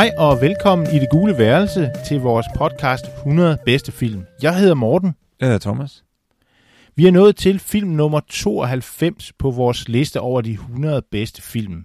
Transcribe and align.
Hej 0.00 0.10
og 0.18 0.40
velkommen 0.40 0.86
i 0.94 0.98
det 0.98 1.08
gule 1.10 1.38
værelse 1.38 1.90
til 2.06 2.20
vores 2.20 2.46
podcast 2.56 3.04
100 3.16 3.58
bedste 3.64 3.92
film. 3.92 4.24
Jeg 4.42 4.58
hedder 4.58 4.74
Morten. 4.74 5.14
Jeg 5.40 5.46
hedder 5.46 5.58
Thomas. 5.58 6.04
Vi 6.96 7.06
er 7.06 7.10
nået 7.10 7.36
til 7.36 7.58
film 7.58 7.88
nummer 7.88 8.20
92 8.28 9.32
på 9.38 9.50
vores 9.50 9.88
liste 9.88 10.20
over 10.20 10.40
de 10.40 10.52
100 10.52 11.02
bedste 11.10 11.42
film. 11.42 11.84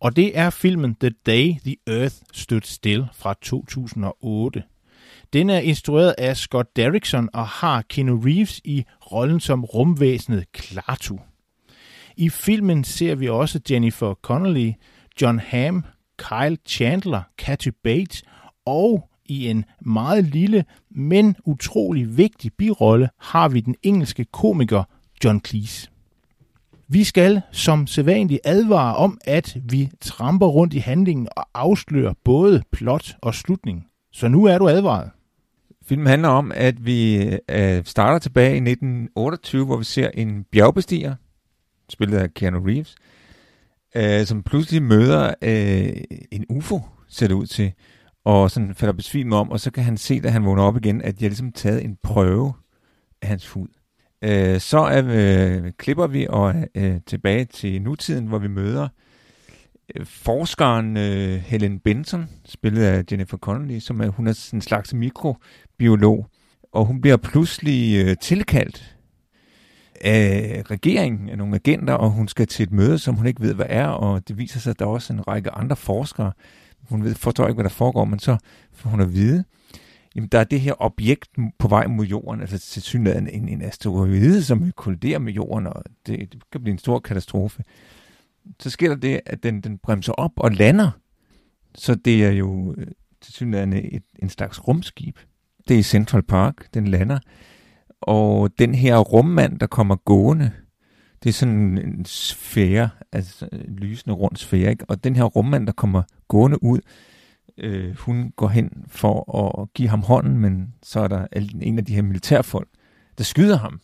Og 0.00 0.16
det 0.16 0.38
er 0.38 0.50
filmen 0.50 0.94
The 0.94 1.10
Day 1.26 1.54
the 1.64 1.76
Earth 1.86 2.14
Stood 2.32 2.60
Still 2.64 3.06
fra 3.14 3.34
2008. 3.42 4.62
Den 5.32 5.50
er 5.50 5.58
instrueret 5.58 6.14
af 6.18 6.36
Scott 6.36 6.76
Derrickson 6.76 7.28
og 7.32 7.46
har 7.46 7.82
Keanu 7.82 8.20
Reeves 8.20 8.60
i 8.64 8.84
rollen 9.12 9.40
som 9.40 9.64
rumvæsenet 9.64 10.52
Klaatu. 10.52 11.18
I 12.16 12.28
filmen 12.28 12.84
ser 12.84 13.14
vi 13.14 13.28
også 13.28 13.60
Jennifer 13.70 14.14
Connelly, 14.14 14.72
John 15.22 15.38
Hamm, 15.38 15.84
Kyle 16.18 16.56
Chandler, 16.66 17.22
Kathy 17.38 17.68
Bates 17.84 18.22
og 18.66 19.08
i 19.26 19.48
en 19.48 19.64
meget 19.80 20.24
lille, 20.24 20.64
men 20.90 21.36
utrolig 21.44 22.16
vigtig 22.16 22.52
birolle 22.58 23.08
har 23.18 23.48
vi 23.48 23.60
den 23.60 23.74
engelske 23.82 24.24
komiker 24.24 24.84
John 25.24 25.40
Cleese. 25.46 25.88
Vi 26.88 27.04
skal 27.04 27.40
som 27.52 27.86
sædvanligt 27.86 28.40
advare 28.44 28.96
om, 28.96 29.18
at 29.24 29.56
vi 29.64 29.90
tramper 30.00 30.46
rundt 30.46 30.74
i 30.74 30.78
handlingen 30.78 31.28
og 31.36 31.44
afslører 31.54 32.14
både 32.24 32.62
plot 32.72 33.16
og 33.20 33.34
slutning. 33.34 33.86
Så 34.12 34.28
nu 34.28 34.44
er 34.44 34.58
du 34.58 34.68
advaret. 34.68 35.10
Filmen 35.82 36.06
handler 36.06 36.28
om, 36.28 36.52
at 36.54 36.86
vi 36.86 37.28
øh, 37.48 37.84
starter 37.84 38.18
tilbage 38.18 38.52
i 38.52 38.70
1928, 38.70 39.66
hvor 39.66 39.76
vi 39.76 39.84
ser 39.84 40.10
en 40.14 40.44
bjergbestiger, 40.44 41.14
spillet 41.88 42.18
af 42.18 42.34
Keanu 42.34 42.64
Reeves, 42.66 42.94
øh, 43.00 43.17
øh, 43.96 44.26
som 44.26 44.42
pludselig 44.42 44.82
møder 44.82 45.34
øh, 45.42 45.92
en 46.32 46.44
UFO, 46.48 46.80
ser 47.08 47.28
det 47.28 47.34
ud 47.34 47.46
til, 47.46 47.72
og 48.24 48.50
sådan 48.50 48.74
falder 48.74 48.92
besvimet 48.92 49.38
om, 49.38 49.50
og 49.50 49.60
så 49.60 49.70
kan 49.70 49.84
han 49.84 49.96
se, 49.96 50.20
da 50.20 50.28
han 50.28 50.44
vågner 50.44 50.62
op 50.62 50.76
igen, 50.76 51.02
at 51.02 51.18
de 51.18 51.24
har 51.24 51.28
ligesom 51.28 51.52
taget 51.52 51.84
en 51.84 51.96
prøve 52.02 52.52
af 53.22 53.28
hans 53.28 53.48
hud. 53.48 53.68
Øh, 54.24 54.60
så 54.60 54.78
er, 54.78 55.02
øh, 55.06 55.72
klipper 55.78 56.06
vi 56.06 56.26
og 56.30 56.54
øh, 56.74 57.00
tilbage 57.06 57.44
til 57.44 57.82
nutiden, 57.82 58.26
hvor 58.26 58.38
vi 58.38 58.48
møder 58.48 58.88
øh, 59.96 60.06
forskeren 60.06 60.96
øh, 60.96 61.34
Helen 61.34 61.78
Benson, 61.80 62.28
spillet 62.44 62.82
af 62.82 63.04
Jennifer 63.10 63.36
Connelly, 63.36 63.78
som 63.78 64.00
er, 64.00 64.08
hun 64.08 64.26
er 64.26 64.50
en 64.52 64.60
slags 64.60 64.94
mikrobiolog, 64.94 66.26
og 66.72 66.84
hun 66.84 67.00
bliver 67.00 67.16
pludselig 67.16 68.04
øh, 68.04 68.16
tilkaldt 68.22 68.97
af 70.00 70.62
regeringen, 70.70 71.28
af 71.28 71.38
nogle 71.38 71.54
agenter, 71.54 71.94
og 71.94 72.10
hun 72.10 72.28
skal 72.28 72.46
til 72.46 72.62
et 72.62 72.72
møde, 72.72 72.98
som 72.98 73.14
hun 73.14 73.26
ikke 73.26 73.40
ved, 73.40 73.54
hvad 73.54 73.66
er, 73.68 73.86
og 73.86 74.28
det 74.28 74.38
viser 74.38 74.60
sig, 74.60 74.70
at 74.70 74.78
der 74.78 74.84
er 74.84 74.90
også 74.90 75.12
en 75.12 75.28
række 75.28 75.50
andre 75.50 75.76
forskere. 75.76 76.32
Hun 76.88 77.04
ved, 77.04 77.14
forstår 77.14 77.46
ikke, 77.46 77.54
hvad 77.54 77.64
der 77.64 77.70
foregår, 77.70 78.04
men 78.04 78.18
så 78.18 78.36
får 78.72 78.90
hun 78.90 79.00
at 79.00 79.12
vide, 79.12 79.44
jamen 80.14 80.28
der 80.28 80.38
er 80.38 80.44
det 80.44 80.60
her 80.60 80.74
objekt 80.78 81.28
på 81.58 81.68
vej 81.68 81.86
mod 81.86 82.06
jorden, 82.06 82.40
altså 82.40 82.58
til 82.58 82.82
synligheden 82.82 83.28
en, 83.28 83.48
en 83.48 83.62
asteroide, 83.62 84.42
som 84.42 84.64
vil 84.64 84.72
kollidere 84.72 85.18
med 85.18 85.32
jorden, 85.32 85.66
og 85.66 85.82
det, 86.06 86.32
det 86.32 86.42
kan 86.52 86.62
blive 86.62 86.72
en 86.72 86.78
stor 86.78 86.98
katastrofe. 86.98 87.62
Så 88.60 88.70
sker 88.70 88.88
der 88.88 88.96
det, 88.96 89.20
at 89.26 89.42
den, 89.42 89.60
den 89.60 89.78
bremser 89.78 90.12
op 90.12 90.32
og 90.36 90.50
lander. 90.52 90.90
Så 91.74 91.94
det 91.94 92.24
er 92.24 92.30
jo 92.30 92.74
øh, 92.78 92.86
til 93.20 93.34
synligheden 93.34 93.72
et, 93.72 94.02
en 94.18 94.28
slags 94.28 94.68
rumskib. 94.68 95.18
Det 95.68 95.74
er 95.74 95.78
i 95.78 95.82
Central 95.82 96.22
Park, 96.22 96.74
den 96.74 96.88
lander. 96.88 97.18
Og 98.00 98.50
den 98.58 98.74
her 98.74 98.98
rummand, 98.98 99.58
der 99.58 99.66
kommer 99.66 99.96
gående, 99.96 100.50
det 101.22 101.28
er 101.28 101.32
sådan 101.32 101.78
en 101.78 102.04
sfære, 102.04 102.88
altså 103.12 103.48
en 103.52 103.76
lysende 103.76 104.14
rund 104.16 104.36
sfære, 104.36 104.70
ikke? 104.70 104.84
og 104.88 105.04
den 105.04 105.16
her 105.16 105.24
rummand, 105.24 105.66
der 105.66 105.72
kommer 105.72 106.02
gående 106.28 106.62
ud, 106.62 106.80
øh, 107.58 107.96
hun 107.96 108.32
går 108.36 108.48
hen 108.48 108.84
for 108.86 109.38
at 109.52 109.72
give 109.74 109.88
ham 109.88 110.02
hånden, 110.02 110.38
men 110.38 110.74
så 110.82 111.00
er 111.00 111.08
der 111.08 111.26
en 111.62 111.78
af 111.78 111.84
de 111.84 111.94
her 111.94 112.02
militærfolk, 112.02 112.68
der 113.18 113.24
skyder 113.24 113.58
ham. 113.58 113.80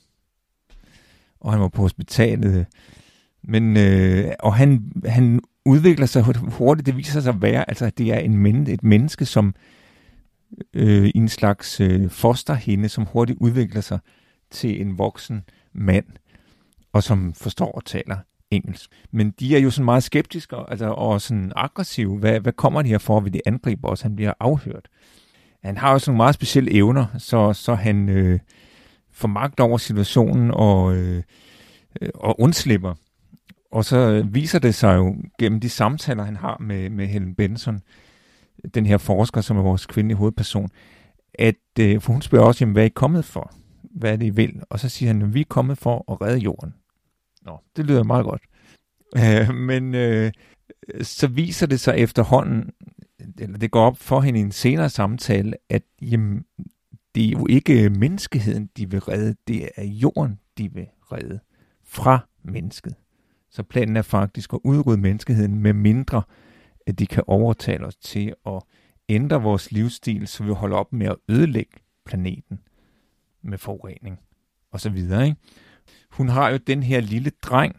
Og 1.40 1.52
han 1.52 1.60
var 1.60 1.68
på 1.68 1.82
hospitalet. 1.82 2.66
Men, 3.42 3.76
øh, 3.76 4.32
og 4.40 4.54
han, 4.54 4.92
han 5.06 5.40
udvikler 5.64 6.06
sig 6.06 6.22
hurtigt. 6.22 6.86
Det 6.86 6.96
viser 6.96 7.20
sig 7.20 7.34
at 7.34 7.42
være, 7.42 7.70
altså, 7.70 7.84
at 7.84 7.98
det 7.98 8.12
er 8.12 8.18
en 8.18 8.36
men, 8.36 8.66
et 8.66 8.82
menneske, 8.82 9.26
som 9.26 9.54
øh, 10.74 11.10
en 11.14 11.28
slags 11.28 11.80
øh, 11.80 12.10
fosterhinde, 12.10 12.88
som 12.88 13.04
hurtigt 13.04 13.38
udvikler 13.40 13.80
sig 13.80 13.98
til 14.50 14.80
en 14.80 14.98
voksen 14.98 15.44
mand, 15.72 16.06
og 16.92 17.02
som 17.02 17.32
forstår 17.34 17.72
og 17.72 17.84
taler 17.84 18.16
engelsk. 18.50 18.90
Men 19.10 19.30
de 19.30 19.56
er 19.56 19.60
jo 19.60 19.70
sådan 19.70 19.84
meget 19.84 20.02
skeptiske 20.02 20.56
altså, 20.68 20.86
og 20.86 21.20
sådan 21.20 21.52
aggressive. 21.56 22.18
Hvad, 22.18 22.40
hvad 22.40 22.52
kommer 22.52 22.82
de 22.82 22.88
her 22.88 22.98
for, 22.98 23.20
Vil 23.20 23.32
de 23.32 23.40
angriber 23.46 23.88
os? 23.88 24.00
Han 24.00 24.16
bliver 24.16 24.32
afhørt. 24.40 24.88
Han 25.62 25.76
har 25.76 25.92
jo 25.92 25.98
sådan 25.98 26.10
nogle 26.10 26.16
meget 26.16 26.34
specielle 26.34 26.72
evner, 26.72 27.06
så, 27.18 27.52
så 27.52 27.74
han 27.74 28.08
øh, 28.08 28.40
får 29.12 29.28
magt 29.28 29.60
over 29.60 29.78
situationen 29.78 30.50
og, 30.54 30.96
øh, 30.96 31.22
øh, 32.00 32.08
og 32.14 32.40
undslipper. 32.40 32.94
Og 33.72 33.84
så 33.84 34.26
viser 34.30 34.58
det 34.58 34.74
sig 34.74 34.96
jo 34.96 35.16
gennem 35.38 35.60
de 35.60 35.68
samtaler, 35.68 36.24
han 36.24 36.36
har 36.36 36.56
med, 36.60 36.90
med 36.90 37.06
Helen 37.06 37.34
Benson, 37.34 37.80
den 38.74 38.86
her 38.86 38.98
forsker, 38.98 39.40
som 39.40 39.56
er 39.56 39.62
vores 39.62 39.86
kvindelige 39.86 40.16
hovedperson, 40.16 40.70
at 41.34 41.54
øh, 41.80 42.00
for 42.00 42.12
hun 42.12 42.22
spørger 42.22 42.46
også, 42.46 42.62
jamen, 42.62 42.72
hvad 42.72 42.82
er 42.82 42.86
I 42.86 42.92
kommet 42.94 43.24
for? 43.24 43.52
Hvad 43.82 44.12
er 44.12 44.16
det, 44.16 44.26
I 44.26 44.30
vil? 44.30 44.62
Og 44.70 44.80
så 44.80 44.88
siger 44.88 45.12
han, 45.12 45.22
at 45.22 45.34
vi 45.34 45.40
er 45.40 45.44
kommet 45.48 45.78
for 45.78 46.12
at 46.12 46.20
redde 46.20 46.38
jorden. 46.38 46.74
Nå, 47.42 47.58
det 47.76 47.84
lyder 47.84 48.02
meget 48.02 48.24
godt. 48.24 48.42
Øh, 49.16 49.54
men 49.54 49.94
øh, 49.94 50.32
så 51.02 51.26
viser 51.26 51.66
det 51.66 51.80
sig 51.80 51.94
efterhånden, 51.96 52.70
eller 53.38 53.58
det 53.58 53.70
går 53.70 53.86
op 53.86 53.98
for 53.98 54.20
hende 54.20 54.40
i 54.40 54.42
en 54.42 54.52
senere 54.52 54.90
samtale, 54.90 55.54
at 55.68 55.82
jamen, 56.02 56.44
det 57.14 57.24
er 57.24 57.30
jo 57.30 57.46
ikke 57.46 57.84
øh, 57.84 57.96
menneskeheden, 57.96 58.70
de 58.76 58.90
vil 58.90 59.00
redde, 59.00 59.36
det 59.48 59.68
er 59.76 59.84
jorden, 59.84 60.38
de 60.58 60.72
vil 60.72 60.86
redde 61.12 61.40
fra 61.84 62.18
mennesket. 62.42 62.94
Så 63.50 63.62
planen 63.62 63.96
er 63.96 64.02
faktisk 64.02 64.52
at 64.52 64.60
udrydde 64.64 65.02
menneskeheden 65.02 65.58
med 65.58 65.72
mindre, 65.72 66.22
at 66.86 66.98
de 66.98 67.06
kan 67.06 67.24
overtale 67.26 67.86
os 67.86 67.96
til 67.96 68.34
at 68.46 68.62
ændre 69.08 69.42
vores 69.42 69.72
livsstil, 69.72 70.26
så 70.26 70.44
vi 70.44 70.52
holder 70.52 70.76
op 70.76 70.92
med 70.92 71.06
at 71.06 71.16
ødelægge 71.28 71.72
planeten 72.04 72.58
med 73.42 73.58
forurening 73.58 74.18
og 74.70 74.80
så 74.80 74.90
videre. 74.90 75.24
Ikke? 75.24 75.36
Hun 76.10 76.28
har 76.28 76.50
jo 76.50 76.56
den 76.56 76.82
her 76.82 77.00
lille 77.00 77.30
dreng, 77.42 77.76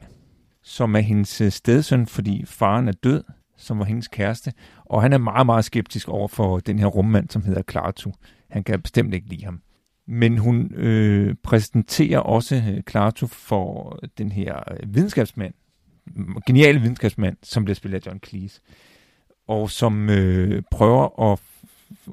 som 0.64 0.96
er 0.96 1.00
hendes 1.00 1.42
øh, 1.42 1.52
stedsøn, 1.52 2.08
fordi 2.08 2.46
faren 2.46 2.88
er 2.88 2.92
død, 2.92 3.24
som 3.58 3.80
var 3.80 3.86
hendes 3.86 4.08
kæreste, 4.08 4.54
og 4.86 5.02
han 5.02 5.14
er 5.14 5.18
meget, 5.18 5.46
meget 5.46 5.66
skeptisk 5.66 6.10
over 6.10 6.28
for 6.28 6.60
den 6.60 6.80
her 6.80 6.86
rummand, 6.86 7.30
som 7.30 7.44
hedder 7.44 7.62
Klartu. 7.62 8.12
Han 8.50 8.64
kan 8.64 8.82
bestemt 8.82 9.14
ikke 9.14 9.28
lide 9.30 9.46
ham. 9.46 9.62
Men 10.08 10.38
hun 10.38 10.74
øh, 10.74 11.36
præsenterer 11.44 12.20
også 12.20 12.56
øh, 12.56 12.84
Klartu 12.84 13.28
for 13.28 14.00
den 14.18 14.32
her 14.32 14.64
øh, 14.72 14.96
videnskabsmand, 14.96 15.54
geniale 16.48 16.80
videnskabsmand, 16.80 17.38
som 17.44 17.66
bliver 17.66 17.76
spillet 17.76 18.02
af 18.02 18.08
John 18.08 18.20
Cleese, 18.28 18.62
og 19.48 19.70
som 19.70 20.10
øh, 20.10 20.64
prøver 20.72 21.32
at 21.32 21.40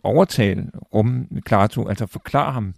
overtale 0.02 0.70
rum 0.94 1.28
Klartu, 1.44 1.88
altså 1.88 2.06
forklare 2.06 2.52
ham, 2.52 2.74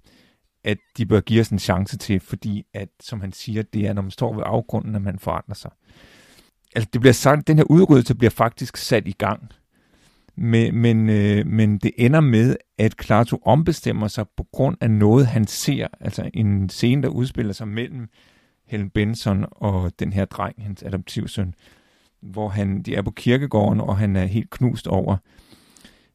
at 0.65 0.79
de 0.97 1.07
bør 1.07 1.21
give 1.21 1.41
os 1.41 1.49
en 1.49 1.59
chance 1.59 1.99
til, 1.99 2.21
fordi 2.21 2.67
at, 2.75 2.89
som 3.01 3.21
han 3.21 3.33
siger, 3.33 3.63
det 3.63 3.87
er, 3.87 3.93
når 3.93 4.03
man 4.03 4.11
står 4.11 4.35
ved 4.35 4.43
afgrunden, 4.47 4.95
at 4.95 5.03
man 5.03 5.19
forandrer 5.19 5.55
sig. 5.55 5.71
Altså, 6.75 6.89
det 6.93 7.01
bliver 7.01 7.13
sagt, 7.13 7.47
den 7.49 7.57
her 7.57 7.65
udryddelse 7.71 8.15
bliver 8.15 8.31
faktisk 8.31 8.77
sat 8.77 9.09
i 9.09 9.13
gang, 9.13 9.43
men, 10.37 10.77
men, 10.77 11.09
øh, 11.09 11.47
men 11.47 11.79
det 11.79 11.91
ender 11.97 12.21
med, 12.21 12.57
at 12.79 12.97
Klaatu 12.97 13.39
ombestemmer 13.43 14.09
sig 14.09 14.27
på 14.37 14.47
grund 14.53 14.77
af 14.81 14.91
noget, 14.91 15.27
han 15.27 15.47
ser, 15.47 15.87
altså 16.01 16.31
en 16.35 16.69
scene, 16.69 17.03
der 17.03 17.09
udspiller 17.09 17.53
sig 17.53 17.69
mellem 17.69 18.09
Helen 18.67 18.91
Benson 18.91 19.45
og 19.51 19.93
den 19.99 20.13
her 20.13 20.25
dreng, 20.25 20.63
hans 20.63 20.83
adoptivsøn, 20.83 21.55
hvor 22.25 22.49
han, 22.49 22.83
de 22.83 22.95
er 22.95 23.03
på 23.03 23.11
kirkegården, 23.11 23.81
og 23.81 23.99
han 23.99 24.17
er 24.17 24.25
helt 24.25 24.51
knust 24.51 24.87
over 24.87 25.17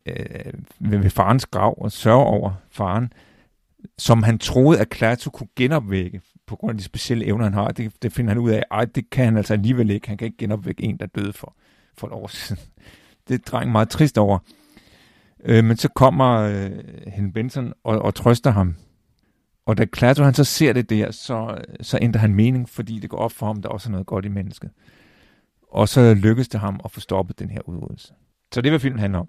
øh, 0.06 0.54
ved, 0.80 0.98
ved 0.98 1.10
farens 1.10 1.46
grav 1.46 1.76
og 1.78 1.92
sørger 1.92 2.26
over 2.26 2.52
faren, 2.70 3.14
som 3.98 4.24
han 4.24 4.40
troede, 4.40 4.80
at 4.80 4.90
Klaatu 4.90 5.30
kunne 5.30 5.50
genopvække 5.56 6.22
på 6.48 6.56
grund 6.56 6.72
af 6.72 6.78
de 6.78 6.84
specielle 6.84 7.26
evner, 7.26 7.44
han 7.44 7.54
har. 7.54 7.68
Det, 7.68 7.94
det 8.02 8.14
finder 8.14 8.32
han 8.32 8.38
ud 8.38 8.50
af, 8.52 8.64
at 8.72 8.96
det 8.96 9.10
kan 9.10 9.26
han 9.26 9.38
altså 9.38 9.54
alligevel 9.54 9.90
ikke. 9.90 10.08
Han 10.08 10.18
kan 10.18 10.26
ikke 10.26 10.38
genopvække 10.38 10.84
en, 10.84 10.98
der 10.98 11.06
døde 11.06 11.34
for, 11.34 11.56
for 11.98 12.08
et 12.08 12.14
år 12.14 12.28
siden. 12.28 12.62
Det 13.28 13.34
er 13.34 13.52
drengen 13.52 13.72
meget 13.72 13.90
trist 13.90 14.18
over. 14.18 14.40
Øh, 15.46 15.64
men 15.64 15.78
så 15.78 15.88
kommer 15.88 16.36
øh, 16.36 16.72
Hen 17.08 17.34
Benson 17.34 17.74
og, 17.84 18.00
og 18.00 18.16
trøster 18.16 18.52
ham. 18.52 18.76
Og 19.66 19.78
da 19.78 19.86
Klaatu 19.86 20.24
han 20.24 20.34
så 20.34 20.44
ser 20.44 20.74
det 20.74 20.90
der, 20.90 21.12
så, 21.12 21.58
så 21.82 22.00
ændrer 22.02 22.22
han 22.22 22.34
mening, 22.34 22.70
fordi 22.70 23.00
det 23.00 23.10
går 23.10 23.18
op 23.18 23.32
for 23.32 23.46
ham, 23.46 23.62
der 23.62 23.70
også 23.70 23.90
er 23.90 23.92
noget 23.92 24.08
godt 24.08 24.26
i 24.26 24.30
mennesket. 24.30 24.70
Og 25.72 25.90
så 25.90 26.14
lykkedes 26.14 26.48
det 26.48 26.60
ham 26.60 26.80
at 26.86 26.92
få 26.92 27.00
stoppet 27.00 27.40
den 27.40 27.50
her 27.50 27.62
udryddelse. 27.66 28.14
Så 28.54 28.62
det 28.62 28.68
er, 28.68 28.72
hvad 28.72 28.80
filmen 28.80 29.00
handler 29.00 29.20
om. 29.20 29.28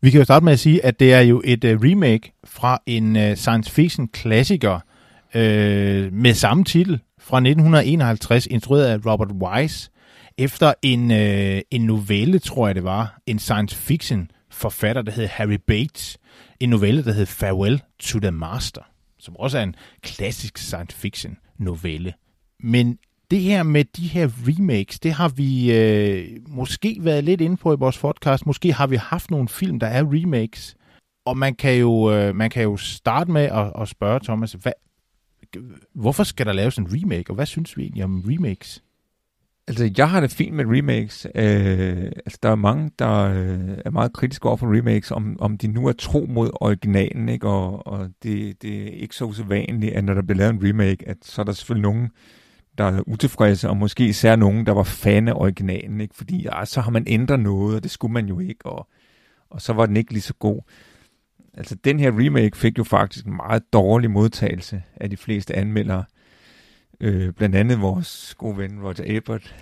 Vi 0.00 0.10
kan 0.10 0.18
jo 0.18 0.24
starte 0.24 0.44
med 0.44 0.52
at 0.52 0.58
sige, 0.58 0.84
at 0.84 1.00
det 1.00 1.12
er 1.12 1.20
jo 1.20 1.42
et 1.44 1.64
uh, 1.64 1.70
remake 1.70 2.32
fra 2.44 2.78
en 2.86 3.16
uh, 3.16 3.34
science 3.34 3.70
fiction 3.70 4.08
klassiker 4.08 4.80
øh, 5.34 6.12
med 6.12 6.34
samme 6.34 6.64
titel 6.64 7.00
fra 7.18 7.36
1951, 7.36 8.46
instrueret 8.46 8.84
af 8.84 9.06
Robert 9.06 9.32
Wise, 9.32 9.90
efter 10.38 10.74
en, 10.82 11.10
øh, 11.10 11.60
en 11.70 11.80
novelle, 11.80 12.38
tror 12.38 12.68
jeg 12.68 12.74
det 12.74 12.84
var, 12.84 13.20
en 13.26 13.38
science 13.38 13.76
fiction 13.76 14.30
forfatter, 14.50 15.02
der 15.02 15.12
hed 15.12 15.26
Harry 15.26 15.58
Bates, 15.66 16.18
en 16.60 16.68
novelle, 16.68 17.04
der 17.04 17.12
hed 17.12 17.26
Farewell 17.26 17.82
to 17.98 18.20
the 18.20 18.30
Master, 18.30 18.82
som 19.18 19.36
også 19.36 19.58
er 19.58 19.62
en 19.62 19.74
klassisk 20.02 20.58
science 20.58 20.96
fiction 20.96 21.36
novelle. 21.58 22.14
Men 22.60 22.98
det 23.30 23.40
her 23.40 23.62
med 23.62 23.84
de 23.84 24.06
her 24.06 24.28
remakes, 24.48 25.00
det 25.00 25.12
har 25.12 25.28
vi 25.28 25.76
øh, 25.76 26.28
måske 26.48 26.96
været 27.00 27.24
lidt 27.24 27.40
inde 27.40 27.56
på 27.56 27.72
i 27.72 27.76
vores 27.78 27.98
podcast. 27.98 28.46
Måske 28.46 28.72
har 28.72 28.86
vi 28.86 28.96
haft 28.96 29.30
nogle 29.30 29.48
film, 29.48 29.80
der 29.80 29.86
er 29.86 30.04
remakes. 30.04 30.76
Og 31.24 31.38
man 31.38 31.54
kan 31.54 31.78
jo, 31.78 32.12
øh, 32.12 32.34
man 32.34 32.50
kan 32.50 32.62
jo 32.62 32.76
starte 32.76 33.30
med 33.30 33.42
at, 33.42 33.72
at 33.80 33.88
spørge 33.88 34.20
Thomas, 34.24 34.52
hvad, 34.52 34.72
hvorfor 35.94 36.24
skal 36.24 36.46
der 36.46 36.52
laves 36.52 36.76
en 36.76 36.88
remake, 36.92 37.30
og 37.30 37.34
hvad 37.34 37.46
synes 37.46 37.76
vi 37.76 37.82
egentlig 37.82 38.04
om 38.04 38.24
remakes? 38.28 38.82
Altså, 39.68 39.90
jeg 39.96 40.10
har 40.10 40.20
det 40.20 40.30
fint 40.30 40.54
med 40.54 40.64
remakes. 40.68 41.26
Øh, 41.34 42.04
altså, 42.04 42.38
der 42.42 42.48
er 42.48 42.54
mange, 42.54 42.90
der 42.98 43.14
øh, 43.14 43.78
er 43.84 43.90
meget 43.90 44.12
kritiske 44.12 44.48
over 44.48 44.56
for 44.56 44.76
remakes, 44.76 45.10
om, 45.10 45.36
om 45.40 45.58
de 45.58 45.66
nu 45.66 45.86
er 45.86 45.92
tro 45.92 46.26
mod 46.28 46.50
originalen, 46.54 47.28
ikke? 47.28 47.48
Og, 47.48 47.86
og 47.86 48.10
det, 48.22 48.62
det 48.62 48.82
er 48.82 48.90
ikke 48.90 49.14
så 49.14 49.24
usædvanligt, 49.24 49.94
at 49.94 50.04
når 50.04 50.14
der 50.14 50.22
bliver 50.22 50.38
lavet 50.38 50.52
en 50.52 50.68
remake, 50.68 51.08
at 51.08 51.16
så 51.22 51.40
er 51.42 51.44
der 51.44 51.52
selvfølgelig 51.52 51.82
nogen, 51.82 52.10
der 52.78 52.84
er 52.84 53.02
utilfredse, 53.06 53.68
og 53.68 53.76
måske 53.76 54.06
især 54.06 54.36
nogen, 54.36 54.66
der 54.66 54.72
var 54.72 54.82
fan 54.82 55.28
af 55.28 55.32
originalen, 55.32 56.00
ikke? 56.00 56.14
fordi 56.14 56.42
ja, 56.42 56.64
så 56.64 56.80
har 56.80 56.90
man 56.90 57.04
ændret 57.06 57.40
noget, 57.40 57.76
og 57.76 57.82
det 57.82 57.90
skulle 57.90 58.12
man 58.12 58.26
jo 58.26 58.40
ikke, 58.40 58.66
og, 58.66 58.88
og 59.50 59.62
så 59.62 59.72
var 59.72 59.86
den 59.86 59.96
ikke 59.96 60.12
lige 60.12 60.22
så 60.22 60.34
god. 60.34 60.60
Altså, 61.54 61.74
den 61.74 62.00
her 62.00 62.10
remake 62.10 62.56
fik 62.56 62.78
jo 62.78 62.84
faktisk 62.84 63.26
en 63.26 63.36
meget 63.36 63.72
dårlig 63.72 64.10
modtagelse 64.10 64.82
af 64.96 65.10
de 65.10 65.16
fleste 65.16 65.56
anmeldere. 65.56 66.04
Øh, 67.00 67.32
blandt 67.32 67.56
andet 67.56 67.80
vores 67.80 68.34
gode 68.38 68.58
ven 68.58 68.82
Roger 68.82 69.04
Ebert. 69.06 69.54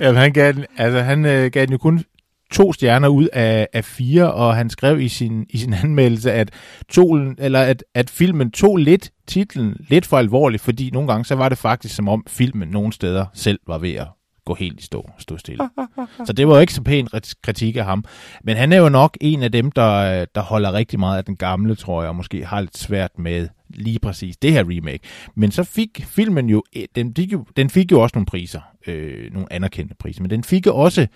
Ja, 0.00 0.12
han 0.12 0.32
gav 0.32 0.52
den, 0.52 0.64
altså, 0.76 1.00
han 1.00 1.24
øh, 1.24 1.50
gav 1.50 1.62
den 1.62 1.72
jo 1.72 1.78
kun 1.78 2.04
to 2.50 2.72
stjerner 2.72 3.08
ud 3.08 3.28
af, 3.32 3.68
af 3.72 3.84
fire, 3.84 4.32
og 4.32 4.56
han 4.56 4.70
skrev 4.70 5.00
i 5.00 5.08
sin, 5.08 5.46
i 5.50 5.58
sin 5.58 5.74
anmeldelse, 5.74 6.32
at, 6.32 6.50
tolen, 6.88 7.36
eller 7.38 7.60
at, 7.60 7.84
at 7.94 8.10
filmen 8.10 8.50
tog 8.50 8.76
lidt 8.76 9.10
titlen 9.26 9.76
lidt 9.88 10.06
for 10.06 10.18
alvorligt, 10.18 10.62
fordi 10.62 10.90
nogle 10.90 11.08
gange 11.08 11.24
så 11.24 11.34
var 11.34 11.48
det 11.48 11.58
faktisk 11.58 11.94
som 11.94 12.08
om 12.08 12.24
filmen 12.28 12.68
nogle 12.68 12.92
steder 12.92 13.26
selv 13.34 13.60
var 13.66 13.78
ved 13.78 13.94
at 13.94 14.06
gå 14.48 14.54
helt 14.54 14.80
i 14.80 14.84
stå, 14.84 15.10
stå 15.18 15.36
stille. 15.36 15.68
Så 16.26 16.32
det 16.32 16.48
var 16.48 16.54
jo 16.54 16.60
ikke 16.60 16.74
så 16.74 16.82
pæn 16.82 17.08
kritik 17.42 17.76
af 17.76 17.84
ham. 17.84 18.04
Men 18.44 18.56
han 18.56 18.72
er 18.72 18.76
jo 18.76 18.88
nok 18.88 19.16
en 19.20 19.42
af 19.42 19.52
dem, 19.52 19.72
der, 19.72 20.24
der 20.24 20.40
holder 20.40 20.72
rigtig 20.72 20.98
meget 20.98 21.18
af 21.18 21.24
den 21.24 21.36
gamle, 21.36 21.74
tror 21.74 22.02
jeg, 22.02 22.08
og 22.08 22.16
måske 22.16 22.44
har 22.44 22.60
lidt 22.60 22.78
svært 22.78 23.18
med 23.18 23.48
lige 23.70 23.98
præcis 23.98 24.36
det 24.36 24.52
her 24.52 24.60
remake. 24.60 25.00
Men 25.34 25.50
så 25.50 25.64
fik 25.64 26.04
filmen 26.06 26.50
jo, 26.50 26.62
den 26.94 27.14
fik 27.16 27.32
jo, 27.32 27.44
den 27.56 27.70
fik 27.70 27.92
jo 27.92 28.00
også 28.00 28.16
nogle 28.16 28.26
priser, 28.26 28.60
øh, 28.86 29.32
nogle 29.32 29.52
anerkendte 29.52 29.94
priser, 29.94 30.22
men 30.22 30.30
den 30.30 30.44
fik 30.44 30.66
jo 30.66 30.76
også 30.76 31.06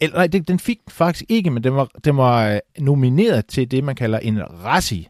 eller 0.00 0.16
nej, 0.16 0.26
den, 0.26 0.42
den 0.42 0.58
fik 0.58 0.78
faktisk 0.88 1.24
ikke, 1.28 1.50
men 1.50 1.64
den 1.64 1.74
var, 1.74 1.88
den 2.04 2.16
var 2.16 2.48
øh, 2.48 2.58
nomineret 2.78 3.46
til 3.46 3.70
det, 3.70 3.84
man 3.84 3.94
kalder 3.94 4.18
en 4.18 4.42
RASI, 4.64 5.08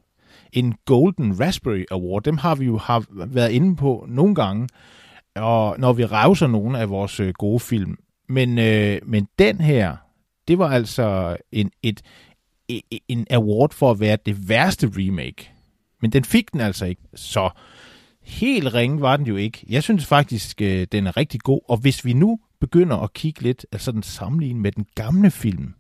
en 0.53 0.75
Golden 0.85 1.41
Raspberry 1.41 1.85
Award. 1.91 2.23
Dem 2.23 2.37
har 2.37 2.55
vi 2.55 2.65
jo 2.65 2.79
har 2.79 3.05
været 3.27 3.51
inde 3.51 3.77
på 3.77 4.05
nogle 4.09 4.35
gange, 4.35 4.69
og 5.37 5.77
når 5.79 5.93
vi 5.93 6.05
rauser 6.05 6.47
nogle 6.47 6.79
af 6.79 6.91
vores 6.91 7.21
øh, 7.21 7.33
gode 7.39 7.61
film. 7.61 7.97
Men, 8.29 8.59
øh, 8.59 8.99
men 9.03 9.29
den 9.39 9.61
her, 9.61 9.97
det 10.49 10.59
var 10.59 10.71
altså 10.71 11.37
en, 11.53 11.71
et, 11.83 12.03
e, 12.69 12.81
e, 12.91 12.99
en 13.09 13.27
award 13.31 13.73
for 13.73 13.91
at 13.91 14.01
være 14.01 14.19
det 14.27 14.49
værste 14.49 14.91
remake. 14.97 15.51
Men 16.03 16.13
den 16.13 16.25
fik 16.25 16.53
den 16.53 16.61
altså 16.61 16.87
ikke. 16.87 17.03
Så 17.15 17.51
helt 18.23 18.75
ringe 18.75 19.01
var 19.01 19.17
den 19.17 19.27
jo 19.27 19.37
ikke. 19.37 19.67
Jeg 19.69 19.83
synes 19.83 20.07
faktisk, 20.07 20.63
øh, 20.63 20.87
den 20.93 21.07
er 21.07 21.17
rigtig 21.17 21.41
god. 21.41 21.61
Og 21.69 21.77
hvis 21.77 22.05
vi 22.05 22.13
nu 22.13 22.39
begynder 22.61 22.97
at 22.97 23.13
kigge 23.13 23.43
lidt, 23.43 23.67
altså 23.73 23.93
den 23.93 24.03
sammenligne 24.03 24.61
med 24.61 24.73
den 24.73 24.87
gamle 24.95 25.31
film, 25.31 25.75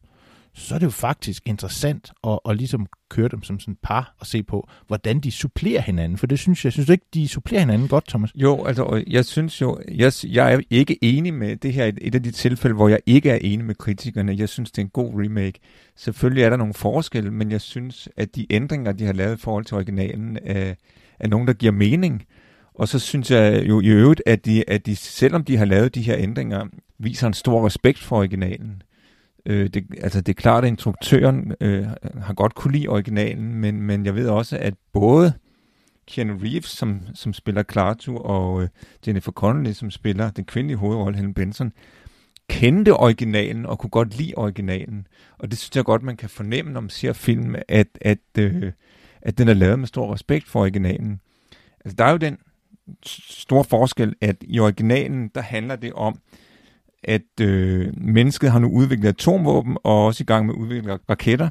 så 0.55 0.75
er 0.75 0.79
det 0.79 0.87
jo 0.87 0.91
faktisk 0.91 1.43
interessant 1.47 2.12
at, 2.27 2.38
at 2.49 2.56
ligesom 2.56 2.87
køre 3.11 3.29
dem 3.29 3.43
som 3.43 3.61
sådan 3.61 3.73
et 3.73 3.79
par 3.82 4.15
og 4.19 4.27
se 4.27 4.43
på, 4.43 4.69
hvordan 4.87 5.21
de 5.21 5.31
supplerer 5.31 5.81
hinanden. 5.81 6.19
For 6.19 6.27
det 6.27 6.38
synes 6.38 6.65
jeg, 6.65 6.73
synes 6.73 6.87
du 6.87 6.93
ikke, 6.93 7.06
de 7.15 7.29
supplerer 7.29 7.61
hinanden 7.61 7.88
godt, 7.88 8.06
Thomas? 8.09 8.31
Jo, 8.35 8.65
altså 8.65 9.05
jeg 9.06 9.25
synes 9.25 9.61
jo, 9.61 9.79
jeg, 9.88 10.12
jeg 10.25 10.55
er 10.55 10.61
ikke 10.71 10.99
enig 11.05 11.35
med 11.35 11.56
det 11.56 11.73
her, 11.73 11.93
et 12.00 12.15
af 12.15 12.23
de 12.23 12.31
tilfælde, 12.31 12.77
hvor 12.77 12.88
jeg 12.88 13.00
ikke 13.06 13.31
er 13.31 13.38
enig 13.41 13.67
med 13.67 13.75
kritikerne. 13.75 14.37
Jeg 14.38 14.49
synes, 14.49 14.71
det 14.71 14.79
er 14.79 14.85
en 14.85 14.91
god 14.91 15.23
remake. 15.25 15.61
Selvfølgelig 15.97 16.44
er 16.44 16.50
der 16.50 16.56
nogle 16.56 16.75
forskelle, 16.75 17.31
men 17.31 17.50
jeg 17.50 17.61
synes, 17.61 18.09
at 18.17 18.37
de 18.37 18.47
ændringer, 18.50 18.93
de 18.93 19.05
har 19.05 19.12
lavet 19.12 19.37
i 19.37 19.41
forhold 19.41 19.65
til 19.65 19.76
originalen, 19.76 20.38
er, 20.44 20.75
er 21.21 21.29
nogen, 21.29 21.47
der 21.47 21.53
giver 21.53 21.73
mening. 21.73 22.25
Og 22.81 22.88
så 22.88 22.99
synes 22.99 23.31
jeg 23.31 23.69
jo 23.69 23.81
i 23.81 23.87
øvrigt, 23.87 24.23
at 24.27 24.44
de, 24.44 24.71
at 24.71 24.87
de, 24.87 24.97
selvom 24.97 25.44
de 25.44 25.56
har 25.56 25.65
lavet 25.65 25.94
de 25.94 26.03
her 26.03 26.17
ændringer, 26.19 26.67
viser 26.99 27.27
en 27.27 27.35
stor 27.35 27.67
respekt 27.67 27.99
for 27.99 28.17
originalen. 28.17 28.82
Øh, 29.47 29.69
det, 29.69 29.87
altså 29.99 30.21
det 30.21 30.32
er 30.32 30.41
klart, 30.41 30.65
at 30.65 30.69
instruktøren 30.69 31.55
øh, 31.61 31.87
har 32.23 32.35
godt 32.35 32.55
kunne 32.55 32.73
lide 32.73 32.88
originalen, 32.88 33.55
men, 33.55 33.82
men 33.82 34.06
jeg 34.06 34.15
ved 34.15 34.29
også, 34.29 34.59
at 34.59 34.75
både 34.93 35.32
Keanu 36.06 36.38
Reeves, 36.43 36.65
som, 36.71 37.00
som 37.15 37.32
spiller 37.32 37.62
Klaatu, 37.62 38.17
og 38.17 38.62
øh, 38.62 38.69
Jennifer 39.06 39.33
Connelly, 39.33 39.73
som 39.73 39.91
spiller 39.91 40.31
den 40.31 40.44
kvindelige 40.44 40.76
hovedrolle, 40.76 41.17
Helen 41.17 41.35
Benson, 41.35 41.73
kendte 42.49 42.94
originalen 42.94 43.67
og 43.67 43.79
kunne 43.79 43.91
godt 43.91 44.19
lide 44.19 44.35
originalen. 44.37 45.06
Og 45.38 45.50
det 45.50 45.59
synes 45.59 45.76
jeg 45.76 45.85
godt, 45.85 46.03
man 46.03 46.17
kan 46.17 46.29
fornemme, 46.29 46.73
når 46.73 46.81
man 46.81 46.91
ser 46.91 47.12
film, 47.12 47.55
at, 47.69 47.88
at, 48.00 48.19
øh, 48.38 48.73
at 49.23 49.38
den 49.38 49.49
er 49.49 49.55
lavet 49.55 49.78
med 49.78 49.87
stor 49.87 50.14
respekt 50.14 50.49
for 50.49 50.61
originalen. 50.61 51.21
Altså, 51.85 51.97
der 51.97 52.05
er 52.05 52.11
jo 52.11 52.16
den 52.16 52.38
stor 53.06 53.62
forskel, 53.62 54.14
at 54.20 54.37
i 54.40 54.61
originalen, 54.61 55.28
der 55.35 55.40
handler 55.40 55.76
det 55.76 55.92
om, 55.92 56.18
at 57.04 57.40
øh, 57.40 57.92
mennesket 57.97 58.50
har 58.50 58.59
nu 58.59 58.68
udviklet 58.68 59.09
atomvåben, 59.09 59.76
og 59.85 60.04
også 60.06 60.23
i 60.23 60.25
gang 60.25 60.47
med 60.47 60.54
at 60.54 60.59
udvikle 60.59 60.99
raketter, 61.11 61.49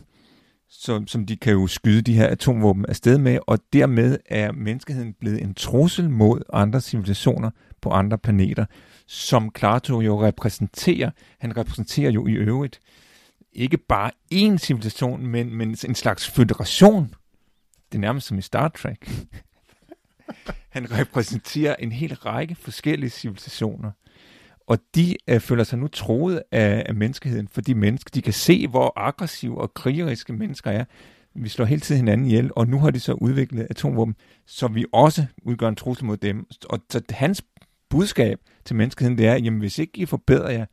som, 0.69 1.07
som 1.07 1.25
de 1.25 1.37
kan 1.37 1.53
jo 1.53 1.67
skyde 1.67 2.01
de 2.01 2.13
her 2.13 2.27
atomvåben 2.27 2.85
afsted 2.85 3.17
med, 3.17 3.39
og 3.47 3.59
dermed 3.73 4.17
er 4.25 4.51
menneskeheden 4.51 5.13
blevet 5.13 5.41
en 5.41 5.53
trussel 5.53 6.09
mod 6.09 6.41
andre 6.53 6.81
civilisationer 6.81 7.51
på 7.81 7.89
andre 7.89 8.17
planeter, 8.17 8.65
som 9.07 9.51
Klato 9.51 10.01
jo 10.01 10.23
repræsenterer. 10.23 11.11
Han 11.39 11.57
repræsenterer 11.57 12.11
jo 12.11 12.27
i 12.27 12.31
øvrigt 12.31 12.79
ikke 13.53 13.77
bare 13.77 14.11
én 14.33 14.57
civilisation, 14.57 15.27
men, 15.27 15.55
men 15.55 15.69
en 15.69 15.95
slags 15.95 16.29
federation. 16.29 17.15
Det 17.91 17.97
er 17.97 18.01
nærmest 18.01 18.27
som 18.27 18.37
i 18.37 18.41
Star 18.41 18.67
Trek. 18.67 19.09
Han 20.69 20.91
repræsenterer 20.99 21.75
en 21.75 21.91
hel 21.91 22.13
række 22.13 22.55
forskellige 22.55 23.09
civilisationer. 23.09 23.91
Og 24.67 24.77
de 24.95 25.15
øh, 25.27 25.39
føler 25.39 25.63
sig 25.63 25.79
nu 25.79 25.87
troet 25.87 26.41
af, 26.51 26.83
af 26.85 26.95
menneskeheden, 26.95 27.47
fordi 27.47 27.73
mennesker, 27.73 28.11
de 28.13 28.21
kan 28.21 28.33
se, 28.33 28.67
hvor 28.67 28.93
aggressive 28.95 29.61
og 29.61 29.73
krigeriske 29.73 30.33
mennesker 30.33 30.71
er. 30.71 30.85
Vi 31.35 31.49
slår 31.49 31.65
hele 31.65 31.81
tiden 31.81 31.99
hinanden 31.99 32.27
ihjel, 32.27 32.51
og 32.55 32.67
nu 32.67 32.79
har 32.79 32.91
de 32.91 32.99
så 32.99 33.13
udviklet 33.13 33.67
atomvåben, 33.69 34.15
så 34.45 34.67
vi 34.67 34.85
også 34.93 35.25
udgør 35.41 35.67
en 35.67 35.75
trussel 35.75 36.05
mod 36.05 36.17
dem. 36.17 36.47
Og 36.69 36.79
så 36.89 37.01
hans 37.09 37.43
budskab 37.89 38.39
til 38.65 38.75
menneskeheden, 38.75 39.17
det 39.17 39.27
er, 39.27 39.35
jamen 39.35 39.59
hvis 39.59 39.79
ikke 39.79 39.97
I 39.97 40.05
forbedrer 40.05 40.51
jer, 40.51 40.65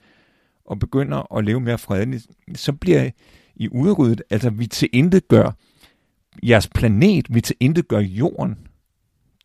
og 0.65 0.79
begynder 0.79 1.37
at 1.37 1.45
leve 1.45 1.61
mere 1.61 1.79
fredeligt, 1.79 2.27
så 2.55 2.73
bliver 2.73 3.11
I 3.57 3.69
udryddet. 3.69 4.23
Altså 4.31 4.51
vi 4.51 4.67
til 4.67 4.89
intet 4.93 5.29
gør 5.29 5.51
jeres 6.43 6.69
planet, 6.69 7.35
vi 7.35 7.41
til 7.41 7.57
intet 7.61 7.89
gør 7.89 8.01
jorden. 8.01 8.66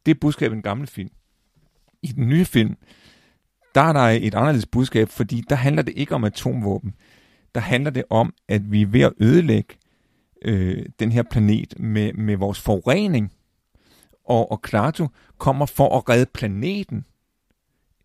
Det 0.06 0.12
er 0.12 0.20
budskabet 0.22 0.54
i 0.54 0.56
den 0.56 0.64
gamle 0.64 0.88
film. 0.88 1.10
I 2.02 2.08
den 2.08 2.30
nye 2.30 2.46
film, 2.46 2.78
der 3.76 3.82
er 3.82 3.94
der 3.94 4.00
et 4.00 4.36
anderledes 4.36 4.66
budskab, 4.66 5.10
fordi 5.10 5.44
der 5.50 5.56
handler 5.56 5.82
det 5.82 5.94
ikke 5.98 6.16
om 6.16 6.24
atomvåben. 6.24 6.94
Der 7.56 7.62
handler 7.62 7.92
det 7.92 8.04
om, 8.10 8.34
at 8.48 8.72
vi 8.72 8.82
er 8.82 8.86
ved 8.86 9.02
at 9.02 9.14
ødelægge 9.20 9.76
øh, 10.42 10.86
den 11.00 11.12
her 11.12 11.24
planet 11.24 11.80
med, 11.80 12.14
med 12.14 12.38
vores 12.38 12.62
forurening. 12.62 13.32
Og, 14.26 14.52
og 14.52 14.62
Klaatu 14.62 15.08
kommer 15.38 15.66
for 15.66 15.98
at 15.98 16.10
redde 16.10 16.26
planeten. 16.34 17.06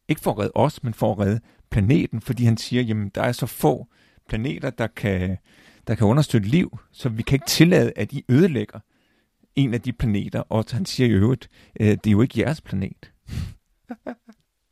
Ikke 0.08 0.20
for 0.20 0.30
at 0.30 0.38
redde 0.38 0.52
os, 0.54 0.82
men 0.82 0.94
for 0.94 1.12
at 1.12 1.18
redde 1.18 1.40
planeten, 1.70 2.20
fordi 2.20 2.44
han 2.44 2.56
siger, 2.56 2.82
jamen 2.82 3.08
der 3.08 3.22
er 3.22 3.32
så 3.32 3.46
få 3.46 3.86
planeter, 4.28 4.70
der 4.70 4.86
kan, 4.86 5.36
der 5.86 5.94
kan 5.94 6.06
understøtte 6.06 6.48
liv, 6.48 6.78
så 6.92 7.08
vi 7.08 7.22
kan 7.22 7.36
ikke 7.36 7.46
tillade, 7.46 7.92
at 7.96 8.12
I 8.12 8.24
ødelægger 8.28 8.80
en 9.56 9.74
af 9.74 9.80
de 9.80 9.92
planeter, 9.92 10.40
og 10.40 10.64
han 10.70 10.86
siger 10.86 11.08
i 11.08 11.10
øvrigt, 11.10 11.48
øh, 11.80 11.86
det 11.88 12.06
er 12.06 12.10
jo 12.10 12.22
ikke 12.22 12.40
jeres 12.40 12.60
planet. 12.60 13.12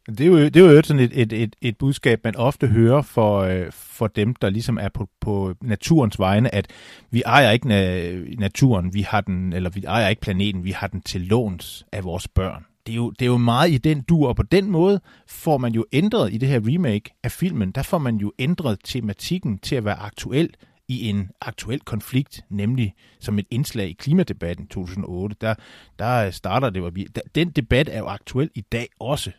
Det 0.08 0.20
er 0.20 0.26
jo, 0.26 0.44
det 0.44 0.56
er 0.56 0.60
jo 0.60 0.82
sådan 0.82 1.02
et, 1.02 1.20
et, 1.20 1.32
et, 1.32 1.56
et 1.62 1.78
budskab, 1.78 2.20
man 2.24 2.36
ofte 2.36 2.66
hører 2.66 3.02
for, 3.02 3.38
øh, 3.38 3.66
for 3.72 4.06
dem, 4.06 4.34
der 4.34 4.50
ligesom 4.50 4.78
er 4.78 4.88
på, 4.88 5.08
på 5.20 5.54
naturens 5.62 6.18
vegne, 6.18 6.54
at 6.54 6.66
vi 7.10 7.22
ejer 7.26 7.50
ikke 7.50 7.66
na- 7.66 8.40
naturen, 8.40 8.94
vi 8.94 9.00
har 9.00 9.20
den, 9.20 9.52
eller 9.52 9.70
vi 9.70 9.84
ejer 9.84 10.08
ikke 10.08 10.22
planeten, 10.22 10.64
vi 10.64 10.70
har 10.70 10.86
den 10.86 11.00
til 11.00 11.20
låns 11.20 11.86
af 11.92 12.04
vores 12.04 12.28
børn. 12.28 12.64
Det 12.86 12.92
er, 12.92 12.96
jo, 12.96 13.10
det 13.10 13.22
er 13.22 13.26
jo 13.26 13.36
meget 13.36 13.70
i 13.70 13.78
den 13.78 14.00
dur, 14.02 14.28
og 14.28 14.36
på 14.36 14.42
den 14.42 14.70
måde 14.70 15.00
får 15.26 15.58
man 15.58 15.72
jo 15.72 15.84
ændret 15.92 16.32
i 16.34 16.38
det 16.38 16.48
her 16.48 16.60
remake 16.64 17.10
af 17.22 17.32
filmen, 17.32 17.70
der 17.70 17.82
får 17.82 17.98
man 17.98 18.16
jo 18.16 18.32
ændret 18.38 18.78
tematikken 18.84 19.58
til 19.58 19.76
at 19.76 19.84
være 19.84 19.98
aktuel 19.98 20.50
i 20.88 21.08
en 21.08 21.30
aktuel 21.40 21.80
konflikt, 21.80 22.44
nemlig 22.48 22.94
som 23.20 23.38
et 23.38 23.46
indslag 23.50 23.88
i 23.88 23.92
klimadebatten 23.92 24.66
2008. 24.66 25.36
Der, 25.40 25.54
der 25.98 26.26
øh, 26.26 26.32
starter 26.32 26.70
det, 26.70 26.82
hvor 26.82 26.90
vi, 26.90 27.04
der, 27.14 27.20
den 27.34 27.50
debat 27.50 27.88
er 27.88 27.98
jo 27.98 28.06
aktuel 28.06 28.50
i 28.54 28.60
dag 28.60 28.88
også 29.00 29.30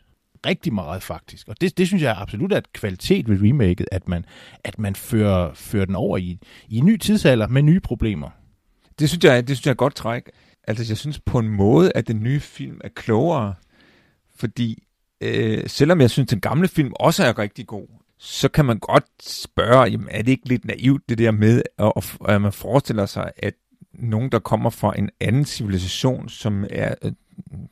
rigtig 0.45 0.73
meget 0.73 1.03
faktisk. 1.03 1.47
Og 1.47 1.61
det, 1.61 1.77
det 1.77 1.87
synes 1.87 2.03
jeg 2.03 2.15
absolut 2.17 2.51
er 2.51 2.57
et 2.57 2.73
kvalitet 2.73 3.29
ved 3.29 3.37
remaket, 3.41 3.87
at 3.91 4.07
man, 4.07 4.25
at 4.63 4.79
man 4.79 4.95
fører, 4.95 5.53
fører 5.53 5.85
den 5.85 5.95
over 5.95 6.17
i, 6.17 6.39
i 6.67 6.77
en 6.77 6.85
ny 6.85 6.97
tidsalder 6.97 7.47
med 7.47 7.61
nye 7.61 7.79
problemer. 7.79 8.29
Det 8.99 9.09
synes 9.09 9.23
jeg, 9.23 9.47
det 9.47 9.57
synes 9.57 9.65
jeg 9.65 9.71
er 9.71 9.75
godt 9.75 9.95
træk. 9.95 10.29
Altså 10.67 10.85
jeg 10.89 10.97
synes 10.97 11.19
på 11.19 11.39
en 11.39 11.49
måde, 11.49 11.91
at 11.95 12.07
den 12.07 12.23
nye 12.23 12.39
film 12.39 12.81
er 12.83 12.89
klogere, 12.89 13.53
fordi 14.35 14.83
øh, 15.21 15.63
selvom 15.67 16.01
jeg 16.01 16.09
synes, 16.09 16.29
den 16.29 16.41
gamle 16.41 16.67
film 16.67 16.93
også 16.99 17.23
er 17.23 17.39
rigtig 17.39 17.67
god, 17.67 17.87
så 18.17 18.49
kan 18.49 18.65
man 18.65 18.79
godt 18.79 19.05
spørge, 19.21 19.83
jamen 19.83 20.07
er 20.11 20.21
det 20.21 20.31
ikke 20.31 20.49
lidt 20.49 20.65
naivt 20.65 21.09
det 21.09 21.17
der 21.17 21.31
med, 21.31 21.61
at, 21.79 22.17
at 22.27 22.41
man 22.41 22.53
forestiller 22.53 23.05
sig, 23.05 23.31
at 23.37 23.53
nogen, 23.93 24.31
der 24.31 24.39
kommer 24.39 24.69
fra 24.69 24.99
en 24.99 25.09
anden 25.19 25.45
civilisation, 25.45 26.29
som 26.29 26.65
er 26.69 26.95
øh, 27.03 27.11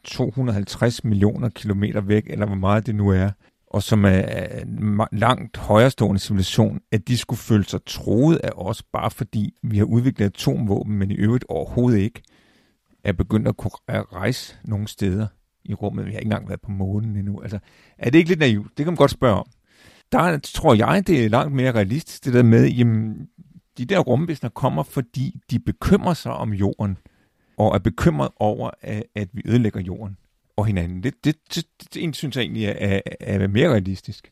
250 0.03 1.03
millioner 1.03 1.49
kilometer 1.49 2.01
væk, 2.01 2.23
eller 2.27 2.45
hvor 2.45 2.55
meget 2.55 2.85
det 2.85 2.95
nu 2.95 3.09
er, 3.09 3.29
og 3.67 3.83
som 3.83 4.05
er 4.05 4.21
en 4.61 5.01
langt 5.11 5.57
højrestående 5.57 6.19
civilisation, 6.19 6.79
at 6.91 7.07
de 7.07 7.17
skulle 7.17 7.39
føle 7.39 7.63
sig 7.63 7.79
troet 7.85 8.37
af 8.37 8.51
os, 8.55 8.83
bare 8.83 9.11
fordi 9.11 9.53
vi 9.63 9.77
har 9.77 9.85
udviklet 9.85 10.25
atomvåben, 10.25 10.97
men 10.97 11.11
i 11.11 11.15
øvrigt 11.15 11.45
overhovedet 11.49 11.99
ikke 11.99 12.21
er 13.03 13.13
begyndt 13.13 13.47
at 13.47 13.57
kunne 13.57 13.71
rejse 13.89 14.55
nogle 14.63 14.87
steder 14.87 15.27
i 15.65 15.73
rummet. 15.73 16.05
Vi 16.05 16.11
har 16.11 16.19
ikke 16.19 16.27
engang 16.27 16.49
været 16.49 16.61
på 16.61 16.71
månen 16.71 17.15
endnu. 17.15 17.41
Altså, 17.41 17.59
er 17.97 18.09
det 18.09 18.17
ikke 18.17 18.29
lidt 18.29 18.39
naivt? 18.39 18.67
Det 18.67 18.85
kan 18.85 18.93
man 18.93 18.95
godt 18.95 19.11
spørge 19.11 19.35
om. 19.35 19.47
Der 20.13 20.39
tror 20.43 20.73
jeg, 20.73 21.07
det 21.07 21.25
er 21.25 21.29
langt 21.29 21.53
mere 21.53 21.71
realistisk, 21.71 22.25
det 22.25 22.33
der 22.33 22.43
med, 22.43 22.69
jamen, 22.69 23.27
de 23.77 23.85
der 23.85 23.99
rumvæsener 23.99 24.49
kommer, 24.49 24.83
fordi 24.83 25.39
de 25.51 25.59
bekymrer 25.59 26.13
sig 26.13 26.31
om 26.31 26.53
jorden 26.53 26.97
og 27.57 27.75
er 27.75 27.79
bekymret 27.79 28.29
over, 28.39 28.69
at, 28.81 29.03
at 29.15 29.27
vi 29.33 29.41
ødelægger 29.45 29.81
jorden 29.81 30.17
og 30.57 30.65
hinanden. 30.65 31.03
Det, 31.03 31.13
det, 31.23 31.35
det, 31.55 31.65
det, 31.79 31.93
det 31.93 32.15
synes 32.15 32.35
jeg 32.35 32.41
egentlig 32.41 32.65
er, 32.65 32.73
er, 32.79 33.01
er 33.19 33.47
mere 33.47 33.69
realistisk. 33.69 34.31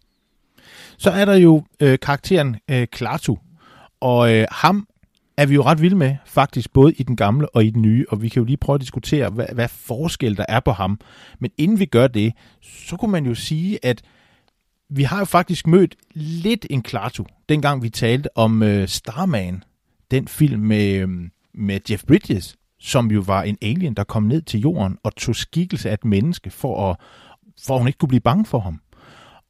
Så 0.97 1.11
er 1.11 1.25
der 1.25 1.35
jo 1.35 1.63
øh, 1.79 1.99
karakteren 1.99 2.55
øh, 2.71 2.87
Klaatu, 2.87 3.37
og 3.99 4.33
øh, 4.33 4.45
ham 4.51 4.87
er 5.37 5.45
vi 5.45 5.55
jo 5.55 5.63
ret 5.63 5.81
vilde 5.81 5.95
med, 5.95 6.15
faktisk 6.25 6.73
både 6.73 6.93
i 6.93 7.03
den 7.03 7.15
gamle 7.15 7.49
og 7.49 7.65
i 7.65 7.69
den 7.69 7.81
nye, 7.81 8.05
og 8.09 8.21
vi 8.21 8.29
kan 8.29 8.39
jo 8.39 8.45
lige 8.45 8.57
prøve 8.57 8.75
at 8.75 8.81
diskutere, 8.81 9.29
hvad, 9.29 9.45
hvad 9.53 9.67
forskel 9.67 10.37
der 10.37 10.45
er 10.49 10.59
på 10.59 10.71
ham. 10.71 10.99
Men 11.39 11.51
inden 11.57 11.79
vi 11.79 11.85
gør 11.85 12.07
det, 12.07 12.33
så 12.61 12.97
kunne 12.97 13.11
man 13.11 13.25
jo 13.25 13.35
sige, 13.35 13.85
at 13.85 14.01
vi 14.91 15.03
har 15.03 15.19
jo 15.19 15.25
faktisk 15.25 15.67
mødt 15.67 15.95
lidt 16.13 16.65
en 16.69 16.81
Klaatu, 16.81 17.25
dengang 17.49 17.83
vi 17.83 17.89
talte 17.89 18.37
om 18.37 18.63
øh, 18.63 18.87
Starman, 18.87 19.63
den 20.11 20.27
film 20.27 20.61
med, 20.61 20.93
øh, 20.93 21.09
med 21.53 21.79
Jeff 21.89 22.03
Bridges, 22.03 22.55
som 22.79 23.11
jo 23.11 23.23
var 23.25 23.43
en 23.43 23.57
alien, 23.61 23.93
der 23.93 24.03
kom 24.03 24.23
ned 24.23 24.41
til 24.41 24.59
jorden 24.59 24.97
og 25.03 25.15
tog 25.15 25.35
skikkelse 25.35 25.89
af 25.89 25.93
et 25.93 26.05
menneske, 26.05 26.49
for 26.49 26.91
at, 26.91 26.97
for 27.65 27.73
at 27.73 27.79
hun 27.79 27.87
ikke 27.87 27.97
kunne 27.97 28.09
blive 28.09 28.21
bange 28.21 28.45
for 28.45 28.59
ham. 28.59 28.81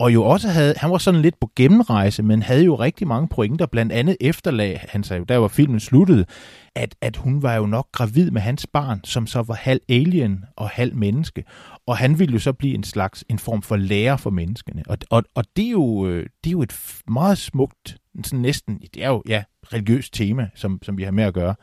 Og 0.01 0.13
jo 0.13 0.23
også 0.23 0.47
havde, 0.47 0.73
han 0.77 0.91
var 0.91 0.97
sådan 0.97 1.21
lidt 1.21 1.39
på 1.39 1.51
gennemrejse, 1.55 2.23
men 2.23 2.41
havde 2.41 2.63
jo 2.63 2.75
rigtig 2.75 3.07
mange 3.07 3.27
pointer. 3.27 3.65
Blandt 3.65 3.91
andet 3.91 4.17
efterlag 4.21 4.85
han 4.89 5.03
sagde 5.03 5.19
jo, 5.19 5.23
der 5.23 5.37
var 5.37 5.47
filmen 5.47 5.79
sluttet, 5.79 6.29
at, 6.75 6.95
at 7.01 7.17
hun 7.17 7.41
var 7.41 7.55
jo 7.55 7.65
nok 7.65 7.87
gravid 7.91 8.31
med 8.31 8.41
hans 8.41 8.67
barn, 8.73 8.99
som 9.03 9.27
så 9.27 9.41
var 9.41 9.53
halv 9.53 9.81
alien 9.89 10.45
og 10.55 10.69
halv 10.69 10.95
menneske. 10.95 11.43
Og 11.87 11.97
han 11.97 12.19
ville 12.19 12.33
jo 12.33 12.39
så 12.39 12.53
blive 12.53 12.75
en 12.75 12.83
slags, 12.83 13.23
en 13.29 13.39
form 13.39 13.61
for 13.61 13.75
lærer 13.75 14.17
for 14.17 14.29
menneskene. 14.29 14.83
Og, 14.87 14.97
og, 15.09 15.23
og 15.35 15.43
det, 15.55 15.65
er 15.65 15.71
jo, 15.71 16.07
øh, 16.07 16.25
det 16.43 16.49
er 16.49 16.51
jo 16.51 16.61
et 16.61 17.01
meget 17.07 17.37
smukt, 17.37 17.97
sådan 18.23 18.39
næsten, 18.39 18.79
det 18.93 19.03
er 19.03 19.09
jo, 19.09 19.23
ja, 19.27 19.43
religiøst 19.73 20.13
tema, 20.13 20.49
som, 20.55 20.79
som 20.83 20.97
vi 20.97 21.03
har 21.03 21.11
med 21.11 21.23
at 21.23 21.33
gøre. 21.33 21.55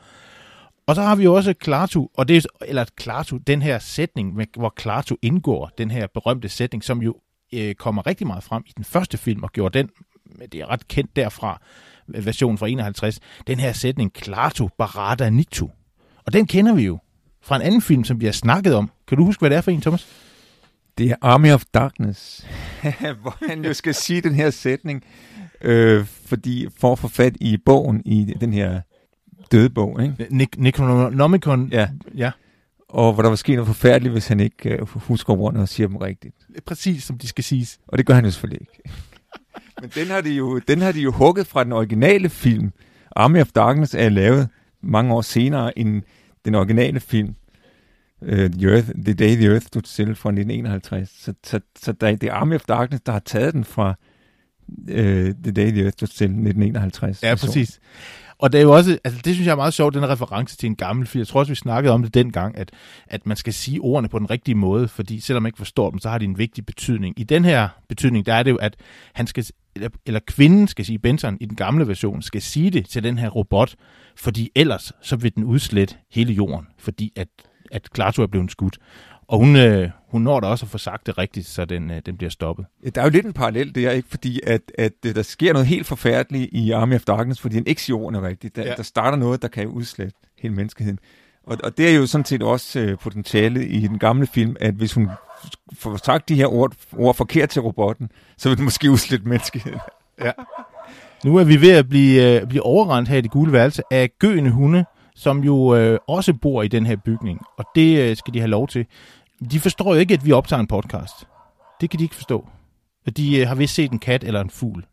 Og 0.87 0.95
så 0.95 1.01
har 1.01 1.15
vi 1.15 1.23
jo 1.23 1.33
også 1.33 1.53
Klartu, 1.53 2.07
og 2.17 2.27
det 2.27 2.37
er, 2.37 2.65
eller 2.67 2.85
Klartu, 2.97 3.37
den 3.37 3.61
her 3.61 3.79
sætning, 3.79 4.45
hvor 4.57 4.73
Klartu 4.75 5.15
indgår, 5.21 5.71
den 5.77 5.91
her 5.91 6.07
berømte 6.13 6.49
sætning, 6.49 6.83
som 6.83 7.01
jo 7.01 7.15
øh, 7.53 7.75
kommer 7.75 8.07
rigtig 8.07 8.27
meget 8.27 8.43
frem 8.43 8.63
i 8.67 8.71
den 8.77 8.83
første 8.83 9.17
film, 9.17 9.43
og 9.43 9.51
gjorde 9.51 9.77
den, 9.77 9.89
det 10.51 10.59
er 10.59 10.69
ret 10.69 10.87
kendt 10.87 11.15
derfra, 11.15 11.61
versionen 12.07 12.57
fra 12.57 12.67
51, 12.67 13.19
den 13.47 13.59
her 13.59 13.73
sætning, 13.73 14.13
Klartu 14.13 14.67
Barada 14.77 15.29
Nitu. 15.29 15.67
Og 16.25 16.33
den 16.33 16.47
kender 16.47 16.73
vi 16.75 16.85
jo 16.85 16.99
fra 17.41 17.55
en 17.55 17.61
anden 17.61 17.81
film, 17.81 18.03
som 18.03 18.21
vi 18.21 18.25
har 18.25 18.31
snakket 18.31 18.75
om. 18.75 18.91
Kan 19.07 19.17
du 19.17 19.25
huske, 19.25 19.41
hvad 19.41 19.49
det 19.49 19.57
er 19.57 19.61
for 19.61 19.71
en, 19.71 19.81
Thomas? 19.81 20.07
Det 20.97 21.11
er 21.11 21.15
Army 21.21 21.51
of 21.51 21.63
Darkness, 21.73 22.47
hvor 23.21 23.45
han 23.47 23.65
jo 23.65 23.73
skal 23.73 23.93
sige 23.93 24.21
den 24.21 24.35
her 24.35 24.49
sætning, 24.49 25.03
øh, 25.61 26.05
fordi 26.05 26.67
for 26.77 26.91
at 26.91 26.99
få 26.99 27.07
fat 27.07 27.33
i 27.41 27.57
bogen, 27.57 28.01
i 28.05 28.33
den 28.39 28.53
her 28.53 28.81
døde 29.51 29.69
bog, 29.69 30.03
ikke? 30.03 30.47
Necronomicon. 30.57 31.69
Ja. 31.71 31.89
ja. 32.15 32.31
Og 32.89 33.13
hvor 33.13 33.23
der 33.23 33.29
var 33.29 33.35
sket 33.35 33.55
noget 33.55 33.67
forfærdeligt, 33.67 34.11
hvis 34.11 34.27
han 34.27 34.39
ikke 34.39 34.81
uh, 34.81 34.87
husker 34.89 35.33
ordene 35.33 35.61
og 35.61 35.69
siger 35.69 35.87
dem 35.87 35.97
rigtigt. 35.97 36.35
Præcis, 36.65 37.03
som 37.03 37.17
de 37.17 37.27
skal 37.27 37.43
siges. 37.43 37.79
Og 37.87 37.97
det 37.97 38.05
gør 38.05 38.13
han 38.13 38.25
jo 38.25 38.31
selvfølgelig 38.31 38.61
ikke. 38.61 38.81
Men 39.81 39.91
den 39.95 40.07
har, 40.07 40.21
de 40.21 40.29
jo, 40.29 40.59
den 40.59 40.81
har 40.81 40.91
de 40.91 41.01
jo 41.01 41.11
hugget 41.11 41.47
fra 41.47 41.63
den 41.63 41.71
originale 41.71 42.29
film. 42.29 42.71
Army 43.15 43.41
of 43.41 43.51
Darkness 43.51 43.93
er 43.93 44.09
lavet 44.09 44.49
mange 44.81 45.13
år 45.13 45.21
senere 45.21 45.79
end 45.79 46.01
den 46.45 46.55
originale 46.55 46.99
film. 46.99 47.35
Uh, 48.21 48.27
the, 48.29 48.73
Earth, 48.73 48.89
the 49.03 49.13
Day 49.13 49.35
the 49.35 49.47
Earth 49.47 49.65
Stood 49.65 49.83
Still 49.85 50.15
fra 50.15 50.29
1951. 50.29 51.09
Så, 51.19 51.33
så, 51.43 51.59
så 51.79 51.91
der, 51.91 52.15
det 52.15 52.29
er 52.29 52.33
Army 52.33 52.55
of 52.55 52.61
Darkness, 52.61 53.01
der 53.05 53.11
har 53.11 53.19
taget 53.19 53.53
den 53.53 53.63
fra 53.63 53.95
uh, 54.69 54.95
The 55.43 55.51
Day 55.51 55.71
the 55.71 55.81
Earth 55.81 55.93
Stood 55.93 56.07
Still 56.07 56.29
1951. 56.29 57.23
Ja, 57.23 57.35
præcis. 57.35 57.79
Og 58.39 58.51
det 58.51 58.57
er 58.57 58.61
jo 58.61 58.71
også, 58.71 58.97
altså 59.03 59.21
det 59.25 59.33
synes 59.33 59.45
jeg 59.45 59.51
er 59.51 59.55
meget 59.55 59.73
sjovt, 59.73 59.93
den 59.93 60.09
reference 60.09 60.57
til 60.57 60.67
en 60.67 60.75
gammel 60.75 61.07
film. 61.07 61.19
Jeg 61.19 61.27
tror 61.27 61.39
også, 61.39 61.51
vi 61.51 61.55
snakkede 61.55 61.93
om 61.93 62.03
det 62.03 62.13
dengang, 62.13 62.57
at, 62.57 62.71
at 63.07 63.25
man 63.25 63.37
skal 63.37 63.53
sige 63.53 63.81
ordene 63.81 64.09
på 64.09 64.19
den 64.19 64.29
rigtige 64.29 64.55
måde, 64.55 64.87
fordi 64.87 65.19
selvom 65.19 65.43
man 65.43 65.47
ikke 65.47 65.57
forstår 65.57 65.89
dem, 65.89 65.99
så 65.99 66.09
har 66.09 66.17
de 66.17 66.25
en 66.25 66.37
vigtig 66.37 66.65
betydning. 66.65 67.19
I 67.19 67.23
den 67.23 67.45
her 67.45 67.69
betydning, 67.89 68.25
der 68.25 68.33
er 68.33 68.43
det 68.43 68.51
jo, 68.51 68.55
at 68.55 68.75
han 69.13 69.27
skal, 69.27 69.45
eller, 69.75 69.89
eller 70.05 70.19
kvinden 70.27 70.67
skal 70.67 70.85
sige, 70.85 70.99
Benson 70.99 71.37
i 71.41 71.45
den 71.45 71.55
gamle 71.55 71.87
version, 71.87 72.21
skal 72.21 72.41
sige 72.41 72.69
det 72.69 72.89
til 72.89 73.03
den 73.03 73.17
her 73.17 73.29
robot, 73.29 73.75
fordi 74.15 74.49
ellers 74.55 74.91
så 75.01 75.15
vil 75.15 75.35
den 75.35 75.43
udslette 75.43 75.95
hele 76.11 76.33
jorden, 76.33 76.67
fordi 76.77 77.13
at, 77.15 77.27
at 77.71 77.91
Klaatu 77.91 78.21
er 78.21 78.27
blevet 78.27 78.51
skudt. 78.51 78.77
Og 79.29 79.39
hun, 79.39 79.55
øh, 79.55 79.89
hun 80.07 80.21
når 80.21 80.39
da 80.39 80.47
også 80.47 80.65
at 80.65 80.69
få 80.69 80.77
sagt 80.77 81.07
det 81.07 81.17
rigtigt, 81.17 81.47
så 81.47 81.65
den, 81.65 81.91
øh, 81.91 82.01
den 82.05 82.17
bliver 82.17 82.29
stoppet. 82.29 82.65
Ja, 82.83 82.89
der 82.89 83.01
er 83.01 83.05
jo 83.05 83.11
lidt 83.11 83.25
en 83.25 83.33
parallel 83.33 83.75
der, 83.75 83.91
ikke? 83.91 84.09
fordi 84.09 84.39
at, 84.47 84.61
at, 84.77 84.91
at 85.05 85.15
der 85.15 85.21
sker 85.21 85.53
noget 85.53 85.67
helt 85.67 85.87
forfærdeligt 85.87 86.49
i 86.51 86.71
Army 86.71 86.95
of 86.95 87.01
Darkness, 87.01 87.41
fordi 87.41 87.55
den 87.55 87.67
ikke 87.67 87.81
siger 87.81 87.97
ordene 87.97 88.27
rigtigt. 88.27 88.55
Der, 88.55 88.63
ja. 88.63 88.73
der 88.75 88.83
starter 88.83 89.17
noget, 89.17 89.41
der 89.41 89.47
kan 89.47 89.67
udslætte 89.67 90.13
hele 90.39 90.53
menneskeheden. 90.53 90.99
Og, 91.43 91.57
og 91.63 91.77
det 91.77 91.89
er 91.89 91.95
jo 91.95 92.05
sådan 92.05 92.25
set 92.25 92.43
også 92.43 92.79
øh, 92.79 92.97
potentiale 92.97 93.67
i 93.67 93.87
den 93.87 93.99
gamle 93.99 94.27
film, 94.27 94.55
at 94.59 94.73
hvis 94.73 94.93
hun 94.93 95.09
får 95.73 95.97
sagt 95.97 96.29
de 96.29 96.35
her 96.35 96.47
ord, 96.47 96.73
ord 96.97 97.15
forkert 97.15 97.49
til 97.49 97.61
robotten, 97.61 98.11
så 98.37 98.49
vil 98.49 98.57
den 98.57 98.65
måske 98.65 98.91
udslætte 98.91 99.27
menneskeheden. 99.27 99.79
ja. 100.21 100.31
Nu 101.25 101.35
er 101.35 101.43
vi 101.43 101.61
ved 101.61 101.71
at 101.71 101.89
blive, 101.89 102.41
øh, 102.41 102.47
blive 102.47 102.63
overrendt 102.63 103.09
her 103.09 103.17
i 103.17 103.21
det 103.21 103.31
gule 103.31 103.51
værelse 103.51 103.83
af 103.91 104.09
gøende 104.19 104.51
hunde, 104.51 104.85
som 105.19 105.43
jo 105.43 105.75
øh, 105.75 105.99
også 106.07 106.33
bor 106.33 106.63
i 106.63 106.67
den 106.67 106.85
her 106.85 106.95
bygning. 106.95 107.41
Og 107.57 107.65
det 107.75 107.99
øh, 107.99 108.17
skal 108.17 108.33
de 108.33 108.39
have 108.39 108.49
lov 108.49 108.67
til. 108.67 108.85
De 109.51 109.59
forstår 109.59 109.93
jo 109.93 109.99
ikke, 109.99 110.13
at 110.13 110.25
vi 110.25 110.31
optager 110.31 110.59
en 110.59 110.67
podcast. 110.67 111.13
Det 111.81 111.89
kan 111.89 111.99
de 111.99 112.03
ikke 112.03 112.15
forstå. 112.15 112.47
For 113.03 113.11
de 113.11 113.37
øh, 113.37 113.47
har 113.47 113.55
vist 113.55 113.73
set 113.73 113.91
en 113.91 113.99
kat 113.99 114.23
eller 114.23 114.41
en 114.41 114.49
fugl. 114.49 114.85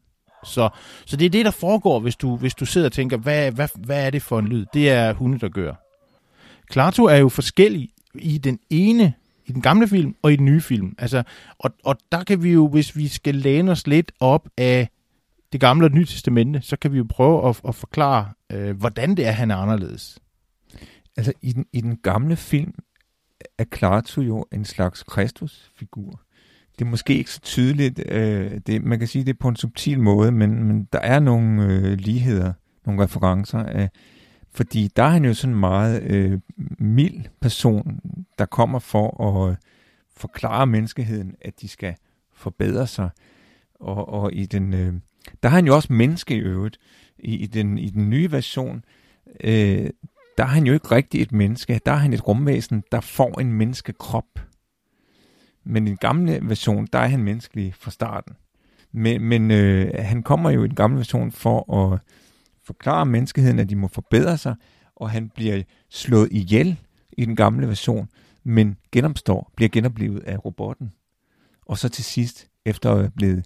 Så, 0.45 0.69
så 1.07 1.17
det 1.17 1.27
er 1.27 1.31
det, 1.31 1.45
der 1.45 1.51
foregår, 1.51 2.01
hvis 2.01 2.17
du, 2.17 2.37
hvis 2.37 2.55
du 2.55 2.67
sidder 2.67 2.89
og 2.89 2.93
tænker, 2.93 3.17
hvad, 3.17 3.53
hvad, 3.53 3.69
hvad 3.75 4.07
er 4.07 4.11
det 4.11 4.23
for 4.23 4.39
en 4.39 4.49
lyd? 4.49 4.67
Det 4.75 4.91
er 4.91 5.13
hunde, 5.13 5.39
der 5.39 5.49
gør. 5.49 5.75
Klato 6.69 7.05
er 7.05 7.17
jo 7.17 7.29
forskellig 7.29 7.91
i 8.15 8.39
den 8.39 8.59
ene, 8.71 9.15
i 9.47 9.53
den 9.53 9.63
gamle 9.63 9.89
film 9.89 10.15
og 10.23 10.33
i 10.33 10.37
den 10.37 10.45
nye 10.45 10.61
film. 10.61 10.95
Altså, 10.99 11.23
og, 11.59 11.71
og 11.85 11.97
der 12.13 12.25
kan 12.25 12.43
vi 12.43 12.53
jo, 12.53 12.69
hvis 12.69 12.97
vi 12.97 13.09
skal 13.09 13.35
læne 13.35 13.73
os 13.73 13.87
lidt 13.87 14.13
op 14.21 14.49
af 14.57 14.89
det 15.53 15.61
gamle 15.61 15.87
og 15.87 15.93
nye 15.93 16.05
testamente, 16.05 16.61
så 16.63 16.77
kan 16.77 16.93
vi 16.93 16.99
jo 16.99 17.07
prøve 17.09 17.49
at, 17.49 17.61
at 17.69 17.75
forklare, 17.75 18.33
øh, 18.53 18.77
hvordan 18.77 19.15
det 19.15 19.27
er, 19.27 19.31
han 19.31 19.51
er 19.51 19.57
anderledes. 19.57 20.19
Altså, 21.17 21.33
i 21.43 21.53
den, 21.53 21.67
i 21.73 21.81
den 21.81 21.97
gamle 21.97 22.37
film, 22.37 22.75
er 23.59 23.65
Klaatu 23.65 24.21
jo 24.21 24.47
en 24.53 24.65
slags 24.65 25.03
Kristusfigur. 25.03 26.21
Det 26.79 26.85
er 26.85 26.91
måske 26.91 27.19
ikke 27.19 27.31
så 27.31 27.41
tydeligt. 27.41 28.01
Øh, 28.09 28.61
det, 28.67 28.85
man 28.85 28.99
kan 28.99 29.09
sige 29.09 29.25
det 29.25 29.39
på 29.39 29.49
en 29.49 29.57
subtil 29.57 30.01
måde, 30.01 30.33
men, 30.33 30.65
men 30.65 30.85
der 30.93 30.99
er 30.99 31.21
nogle 31.21 31.65
øh, 31.65 31.99
ligheder, 31.99 32.53
nogle 32.87 33.03
referencer. 33.03 33.81
Øh, 33.81 33.89
fordi 34.51 34.89
der 34.97 35.03
er 35.03 35.09
han 35.09 35.25
jo 35.25 35.35
sådan 35.35 35.55
en 35.55 35.61
meget 35.61 36.03
øh, 36.03 36.41
mild 36.79 37.25
person, 37.41 38.01
der 38.39 38.47
kommer 38.47 38.79
for 38.79 39.25
at, 39.25 39.51
øh, 39.51 39.57
forklare 40.17 40.67
menneskeheden, 40.67 41.35
at 41.41 41.61
de 41.61 41.69
skal 41.69 41.95
forbedre 42.35 42.87
sig. 42.87 43.11
Og, 43.75 44.09
og 44.09 44.33
i 44.33 44.47
den, 44.47 44.75
øh, 44.75 44.95
der 45.43 45.49
har 45.49 45.57
han 45.57 45.67
jo 45.67 45.75
også 45.75 45.93
menneske 45.93 46.35
i 46.35 46.39
øvrigt. 46.39 46.79
I, 47.19 47.35
i, 47.35 47.47
den, 47.47 47.79
I 47.79 47.89
den 47.89 48.11
nye 48.11 48.33
version, 48.33 48.85
øh, 49.45 49.91
der 50.39 50.45
er 50.45 50.49
han 50.49 50.67
jo 50.67 50.73
ikke 50.73 50.91
rigtig 50.91 51.23
et 51.23 51.33
menneske. 51.33 51.81
Der 51.87 51.93
er 51.93 51.97
han 51.97 52.13
et 52.13 52.29
rumvæsen, 52.29 52.83
der 52.93 53.01
får 53.01 53.41
en 53.41 53.53
menneskekrop. 53.53 54.41
Men 55.65 55.87
i 55.87 55.91
den 55.91 55.97
gamle 55.97 56.39
version, 56.43 56.89
der 56.93 56.99
er 56.99 57.09
han 57.09 57.23
menneskelig 57.23 57.75
fra 57.75 57.91
starten. 57.91 58.37
Men, 58.93 59.23
men 59.23 59.51
øh, 59.51 59.91
han 59.99 60.23
kommer 60.23 60.51
jo 60.51 60.65
i 60.65 60.69
den 60.69 60.75
gamle 60.75 60.97
version 60.97 61.33
for 61.33 61.83
at 61.83 61.99
forklare 62.65 63.07
menneskeheden, 63.07 63.59
at 63.59 63.71
de 63.71 63.77
må 63.77 63.89
forbedre 63.89 64.39
sig, 64.39 64.55
og 64.97 65.11
han 65.11 65.29
bliver 65.29 65.63
slået 65.91 66.29
ihjel 66.33 66.81
i 67.19 67.25
den 67.25 67.37
gamle 67.37 67.69
version, 67.69 68.09
men 68.45 68.77
genopstår, 68.93 69.53
bliver 69.57 69.69
genoplevet 69.69 70.21
af 70.21 70.45
robotten. 70.45 70.93
Og 71.67 71.79
så 71.79 71.89
til 71.89 72.05
sidst, 72.05 72.49
efter 72.65 72.91
at 72.91 72.99
være 72.99 73.11
blevet 73.11 73.45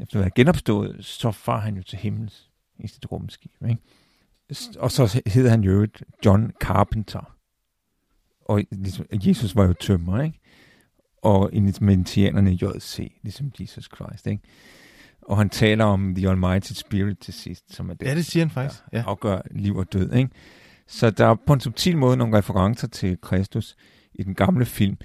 efter 0.00 0.18
at 0.18 0.20
være 0.20 0.30
genopstået, 0.34 1.04
så 1.04 1.30
far 1.30 1.60
han 1.60 1.76
jo 1.76 1.82
til 1.82 1.98
himmels 1.98 2.50
i 2.78 2.88
sit 2.88 3.12
rumskib. 3.12 3.52
Ikke? 3.68 3.82
Og 4.78 4.90
så 4.90 5.22
hedder 5.26 5.50
han 5.50 5.60
jo 5.60 5.86
John 6.24 6.52
Carpenter. 6.60 7.34
Og 8.40 8.62
ligesom, 8.70 9.06
Jesus 9.12 9.56
var 9.56 9.66
jo 9.66 9.72
tømmer, 9.72 10.22
ikke? 10.22 10.40
Og 11.22 11.50
indianerne 11.52 12.50
JC, 12.50 13.12
ligesom 13.22 13.52
Jesus 13.60 13.88
Christ, 13.96 14.26
ikke? 14.26 14.42
Og 15.22 15.38
han 15.38 15.50
taler 15.50 15.84
om 15.84 16.14
The 16.14 16.28
Almighty 16.28 16.72
Spirit 16.72 17.18
til 17.18 17.34
sidst, 17.34 17.74
som 17.74 17.90
er 17.90 17.94
det, 17.94 18.06
ja, 18.06 18.14
det 18.14 18.26
siger 18.26 18.44
han 18.44 18.50
faktisk. 18.50 18.82
Ja. 18.92 19.04
afgør 19.06 19.40
liv 19.50 19.76
og 19.76 19.92
død. 19.92 20.12
Ikke? 20.12 20.30
Så 20.86 21.10
der 21.10 21.26
er 21.26 21.34
på 21.46 21.52
en 21.52 21.60
subtil 21.60 21.96
måde 21.96 22.16
nogle 22.16 22.38
referencer 22.38 22.88
til 22.88 23.20
Kristus 23.20 23.76
i 24.14 24.22
den 24.22 24.34
gamle 24.34 24.64
film. 24.64 24.96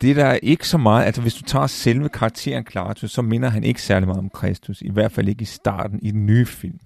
Det 0.00 0.16
der 0.16 0.24
er 0.24 0.38
ikke 0.42 0.68
så 0.68 0.78
meget, 0.78 1.06
altså 1.06 1.22
hvis 1.22 1.34
du 1.34 1.42
tager 1.42 1.66
selve 1.66 2.08
karakteren 2.08 2.64
Klartus, 2.64 3.10
så 3.10 3.22
minder 3.22 3.48
han 3.48 3.64
ikke 3.64 3.82
særlig 3.82 4.06
meget 4.06 4.18
om 4.18 4.30
Kristus, 4.30 4.82
i 4.82 4.90
hvert 4.90 5.12
fald 5.12 5.28
ikke 5.28 5.42
i 5.42 5.44
starten 5.44 5.98
i 6.02 6.10
den 6.10 6.26
nye 6.26 6.46
film. 6.46 6.78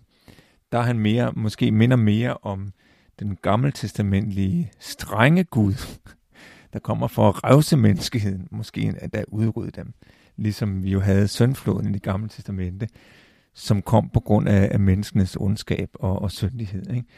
Der 0.72 0.78
er 0.78 0.82
han 0.82 0.98
mere, 0.98 1.32
måske 1.36 1.70
minder 1.70 1.96
mere 1.96 2.36
om 2.42 2.72
den 3.18 3.38
gammeltestamentlige 3.42 4.72
strenge 4.78 5.44
Gud, 5.44 5.98
der 6.72 6.78
kommer 6.78 7.06
for 7.06 7.28
at 7.28 7.44
revse 7.44 7.76
menneskeheden, 7.76 8.48
måske 8.50 8.94
at 9.12 9.24
udrydde 9.28 9.70
dem 9.70 9.94
ligesom 10.36 10.84
vi 10.84 10.90
jo 10.90 11.00
havde 11.00 11.28
søndfloden 11.28 11.88
i 11.88 11.92
det 11.92 12.02
gamle 12.02 12.28
testamente, 12.28 12.88
som 13.54 13.82
kom 13.82 14.08
på 14.08 14.20
grund 14.20 14.48
af, 14.48 14.68
af 14.72 14.80
menneskenes 14.80 15.36
ondskab 15.40 15.88
og, 15.94 16.22
og 16.22 16.30
syndighed. 16.30 16.90
Ikke? 16.90 17.08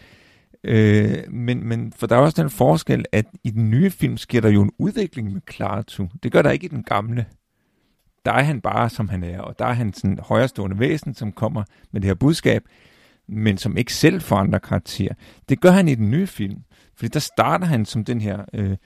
Øh, 0.64 1.32
men, 1.32 1.68
men 1.68 1.92
for 1.92 2.06
der 2.06 2.16
er 2.16 2.20
også 2.20 2.42
den 2.42 2.50
forskel, 2.50 3.04
at 3.12 3.26
i 3.44 3.50
den 3.50 3.70
nye 3.70 3.90
film 3.90 4.16
sker 4.16 4.40
der 4.40 4.48
jo 4.48 4.62
en 4.62 4.72
udvikling 4.78 5.32
med 5.32 5.40
Klaatu. 5.40 6.08
Det 6.22 6.32
gør 6.32 6.42
der 6.42 6.50
ikke 6.50 6.64
i 6.64 6.68
den 6.68 6.82
gamle. 6.82 7.26
Der 8.24 8.32
er 8.32 8.42
han 8.42 8.60
bare, 8.60 8.90
som 8.90 9.08
han 9.08 9.24
er, 9.24 9.40
og 9.40 9.58
der 9.58 9.64
er 9.64 9.72
han 9.72 9.92
sådan 9.92 10.18
højrestående 10.22 10.78
væsen, 10.78 11.14
som 11.14 11.32
kommer 11.32 11.64
med 11.92 12.00
det 12.00 12.08
her 12.08 12.14
budskab, 12.14 12.62
men 13.28 13.58
som 13.58 13.76
ikke 13.76 13.94
selv 13.94 14.20
forandrer 14.20 14.58
karakter. 14.58 15.08
Det 15.48 15.60
gør 15.60 15.70
han 15.70 15.88
i 15.88 15.94
den 15.94 16.10
nye 16.10 16.26
film, 16.26 16.62
fordi 16.96 17.08
der 17.08 17.20
starter 17.20 17.66
han 17.66 17.84
som 17.84 18.04
den 18.04 18.20
her 18.20 18.44
øh, 18.52 18.76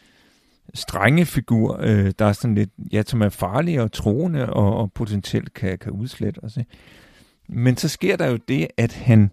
strenge 0.75 1.27
figur, 1.27 1.79
øh, 1.81 2.13
der 2.19 2.25
er 2.25 2.33
sådan 2.33 2.55
lidt, 2.55 2.71
ja, 2.93 3.03
som 3.07 3.23
er 3.23 3.29
farlig 3.29 3.81
og 3.81 3.93
troende 3.93 4.53
og, 4.53 4.77
og 4.77 4.93
potentielt 4.93 5.55
kan, 5.55 5.79
kan 5.79 5.93
udslette 5.93 6.45
os. 6.45 6.57
Ikke? 6.57 6.71
Men 7.49 7.77
så 7.77 7.89
sker 7.89 8.17
der 8.17 8.27
jo 8.27 8.37
det, 8.49 8.69
at 8.77 8.93
han 8.93 9.31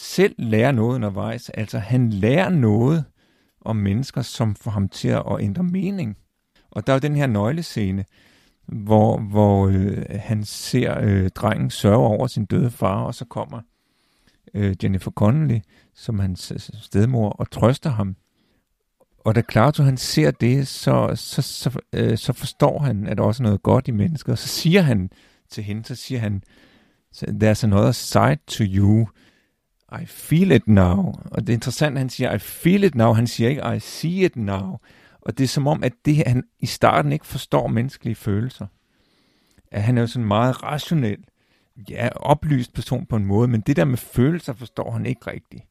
selv 0.00 0.34
lærer 0.38 0.72
noget 0.72 0.94
undervejs. 0.94 1.48
Altså 1.48 1.78
han 1.78 2.10
lærer 2.10 2.48
noget 2.50 3.04
om 3.60 3.76
mennesker, 3.76 4.22
som 4.22 4.54
får 4.54 4.70
ham 4.70 4.88
til 4.88 5.08
at 5.08 5.40
ændre 5.40 5.62
mening. 5.62 6.16
Og 6.70 6.86
der 6.86 6.92
er 6.92 6.96
jo 6.96 7.00
den 7.00 7.16
her 7.16 7.26
nøglescene, 7.26 8.04
hvor, 8.66 9.18
hvor 9.18 9.68
øh, 9.68 10.04
han 10.10 10.44
ser 10.44 10.98
øh, 11.00 11.28
drengen 11.28 11.70
sørge 11.70 12.06
over 12.06 12.26
sin 12.26 12.44
døde 12.44 12.70
far, 12.70 13.02
og 13.02 13.14
så 13.14 13.24
kommer 13.24 13.60
øh, 14.54 14.76
Jennifer 14.82 15.10
Connelly, 15.10 15.58
som 15.94 16.18
hans 16.18 16.52
øh, 16.52 16.58
stedmor, 16.58 17.30
og 17.30 17.50
trøster 17.50 17.90
ham 17.90 18.16
og 19.28 19.34
da 19.34 19.40
Klato 19.40 19.82
han 19.82 19.96
ser 19.96 20.30
det, 20.30 20.68
så, 20.68 21.12
så, 21.14 21.42
så, 21.42 21.80
øh, 21.92 22.18
så 22.18 22.32
forstår 22.32 22.78
han, 22.78 23.06
at 23.06 23.16
der 23.18 23.22
også 23.24 23.42
er 23.42 23.44
noget 23.44 23.62
godt 23.62 23.88
i 23.88 23.90
mennesket. 23.90 24.32
Og 24.32 24.38
så 24.38 24.48
siger 24.48 24.82
han 24.82 25.10
til 25.50 25.64
hende, 25.64 25.84
så 25.84 25.94
siger 25.94 26.20
han, 26.20 26.42
there's 27.16 27.64
another 27.64 27.92
side 27.92 28.38
to 28.46 28.64
you. 28.64 29.06
I 29.92 30.06
feel 30.06 30.50
it 30.50 30.68
now. 30.68 31.14
Og 31.24 31.40
det 31.40 31.48
er 31.48 31.54
interessant, 31.54 31.92
at 31.92 31.98
han 31.98 32.10
siger, 32.10 32.34
I 32.34 32.38
feel 32.38 32.84
it 32.84 32.94
now. 32.94 33.12
Han 33.12 33.26
siger 33.26 33.50
ikke, 33.50 33.62
I 33.76 33.80
see 33.80 34.24
it 34.24 34.36
now. 34.36 34.76
Og 35.20 35.38
det 35.38 35.44
er 35.44 35.48
som 35.48 35.66
om, 35.66 35.84
at 35.84 35.92
det, 36.04 36.26
han 36.26 36.44
i 36.60 36.66
starten 36.66 37.12
ikke 37.12 37.26
forstår 37.26 37.66
menneskelige 37.66 38.14
følelser. 38.14 38.66
At 39.70 39.82
han 39.82 39.96
er 39.96 40.00
jo 40.00 40.06
sådan 40.06 40.28
meget 40.28 40.62
rationel, 40.62 41.24
ja, 41.90 42.08
oplyst 42.16 42.74
person 42.74 43.06
på 43.06 43.16
en 43.16 43.24
måde, 43.24 43.48
men 43.48 43.60
det 43.60 43.76
der 43.76 43.84
med 43.84 43.98
følelser 43.98 44.52
forstår 44.52 44.90
han 44.90 45.06
ikke 45.06 45.30
rigtigt. 45.30 45.62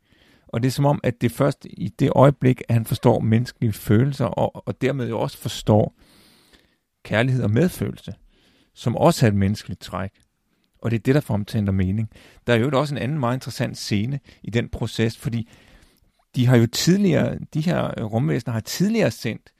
Og 0.47 0.63
det 0.63 0.67
er 0.67 0.71
som 0.71 0.86
om, 0.86 0.99
at 1.03 1.21
det 1.21 1.32
først 1.32 1.65
i 1.69 1.88
det 1.99 2.12
øjeblik, 2.15 2.62
at 2.69 2.73
han 2.73 2.86
forstår 2.86 3.19
menneskelige 3.19 3.73
følelser, 3.73 4.25
og, 4.25 4.67
og 4.67 4.82
dermed 4.82 5.10
jo 5.10 5.19
også 5.19 5.38
forstår 5.38 5.95
kærlighed 7.03 7.43
og 7.43 7.51
medfølelse, 7.51 8.13
som 8.73 8.95
også 8.95 9.25
er 9.25 9.27
et 9.30 9.36
menneskeligt 9.36 9.82
træk. 9.82 10.12
Og 10.81 10.91
det 10.91 10.97
er 10.97 11.03
det, 11.03 11.15
der 11.15 11.21
fremtænder 11.21 11.73
mening. 11.73 12.09
Der 12.47 12.53
er 12.53 12.57
jo 12.57 12.79
også 12.79 12.95
en 12.95 13.01
anden 13.01 13.19
meget 13.19 13.35
interessant 13.35 13.77
scene 13.77 14.19
i 14.43 14.49
den 14.49 14.69
proces, 14.69 15.17
fordi 15.17 15.49
de 16.35 16.45
har 16.45 16.57
jo 16.57 16.67
tidligere, 16.67 17.37
de 17.53 17.61
her 17.61 17.99
øh, 17.99 18.05
rumvæsener 18.05 18.53
har 18.53 18.59
tidligere 18.59 19.11
sendt 19.11 19.53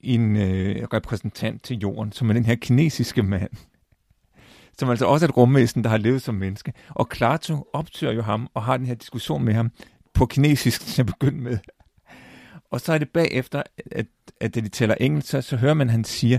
en 0.00 0.36
øh, 0.36 0.86
repræsentant 0.92 1.62
til 1.62 1.78
jorden, 1.78 2.12
som 2.12 2.30
er 2.30 2.34
den 2.34 2.44
her 2.44 2.54
kinesiske 2.54 3.22
mand, 3.22 3.50
som 4.78 4.90
altså 4.90 5.06
også 5.06 5.26
er 5.26 5.28
et 5.28 5.36
rumvæsen, 5.36 5.84
der 5.84 5.90
har 5.90 5.96
levet 5.96 6.22
som 6.22 6.34
menneske. 6.34 6.72
Og 6.88 7.08
Klato 7.08 7.68
opsøger 7.72 8.12
jo 8.12 8.22
ham 8.22 8.48
og 8.54 8.62
har 8.62 8.76
den 8.76 8.86
her 8.86 8.94
diskussion 8.94 9.44
med 9.44 9.54
ham, 9.54 9.70
på 10.14 10.26
kinesisk 10.26 10.86
til 10.86 11.02
at 11.02 11.06
begynde 11.06 11.42
med. 11.42 11.58
Og 12.70 12.80
så 12.80 12.92
er 12.92 12.98
det 12.98 13.10
bagefter, 13.10 13.62
at, 13.92 14.06
at 14.40 14.54
da 14.54 14.60
de 14.60 14.68
taler 14.68 14.94
engelsk, 15.00 15.28
så, 15.28 15.42
så 15.42 15.56
hører 15.56 15.74
man, 15.74 15.88
at 15.88 15.92
han 15.92 16.04
siger, 16.04 16.38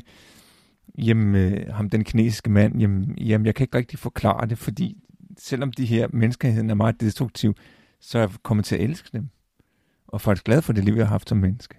jamen, 0.97 1.35
øh, 1.35 1.73
ham 1.73 1.89
den 1.89 2.03
kinesiske 2.03 2.49
mand, 2.49 2.79
jamen, 2.79 3.17
jamen, 3.17 3.45
jeg 3.45 3.55
kan 3.55 3.63
ikke 3.63 3.77
rigtig 3.77 3.99
forklare 3.99 4.47
det, 4.47 4.57
fordi 4.57 4.97
selvom 5.37 5.71
de 5.71 5.85
her 5.85 6.07
menneskeheden 6.13 6.69
er 6.69 6.73
meget 6.75 7.01
destruktiv, 7.01 7.55
så 7.99 8.17
er 8.17 8.21
jeg 8.21 8.29
kommet 8.43 8.65
til 8.65 8.75
at 8.75 8.81
elske 8.81 9.09
dem. 9.13 9.29
Og 10.07 10.21
faktisk 10.21 10.45
glad 10.45 10.61
for 10.61 10.73
det 10.73 10.83
liv, 10.83 10.93
jeg 10.93 11.05
har 11.05 11.11
haft 11.11 11.29
som 11.29 11.37
menneske. 11.37 11.75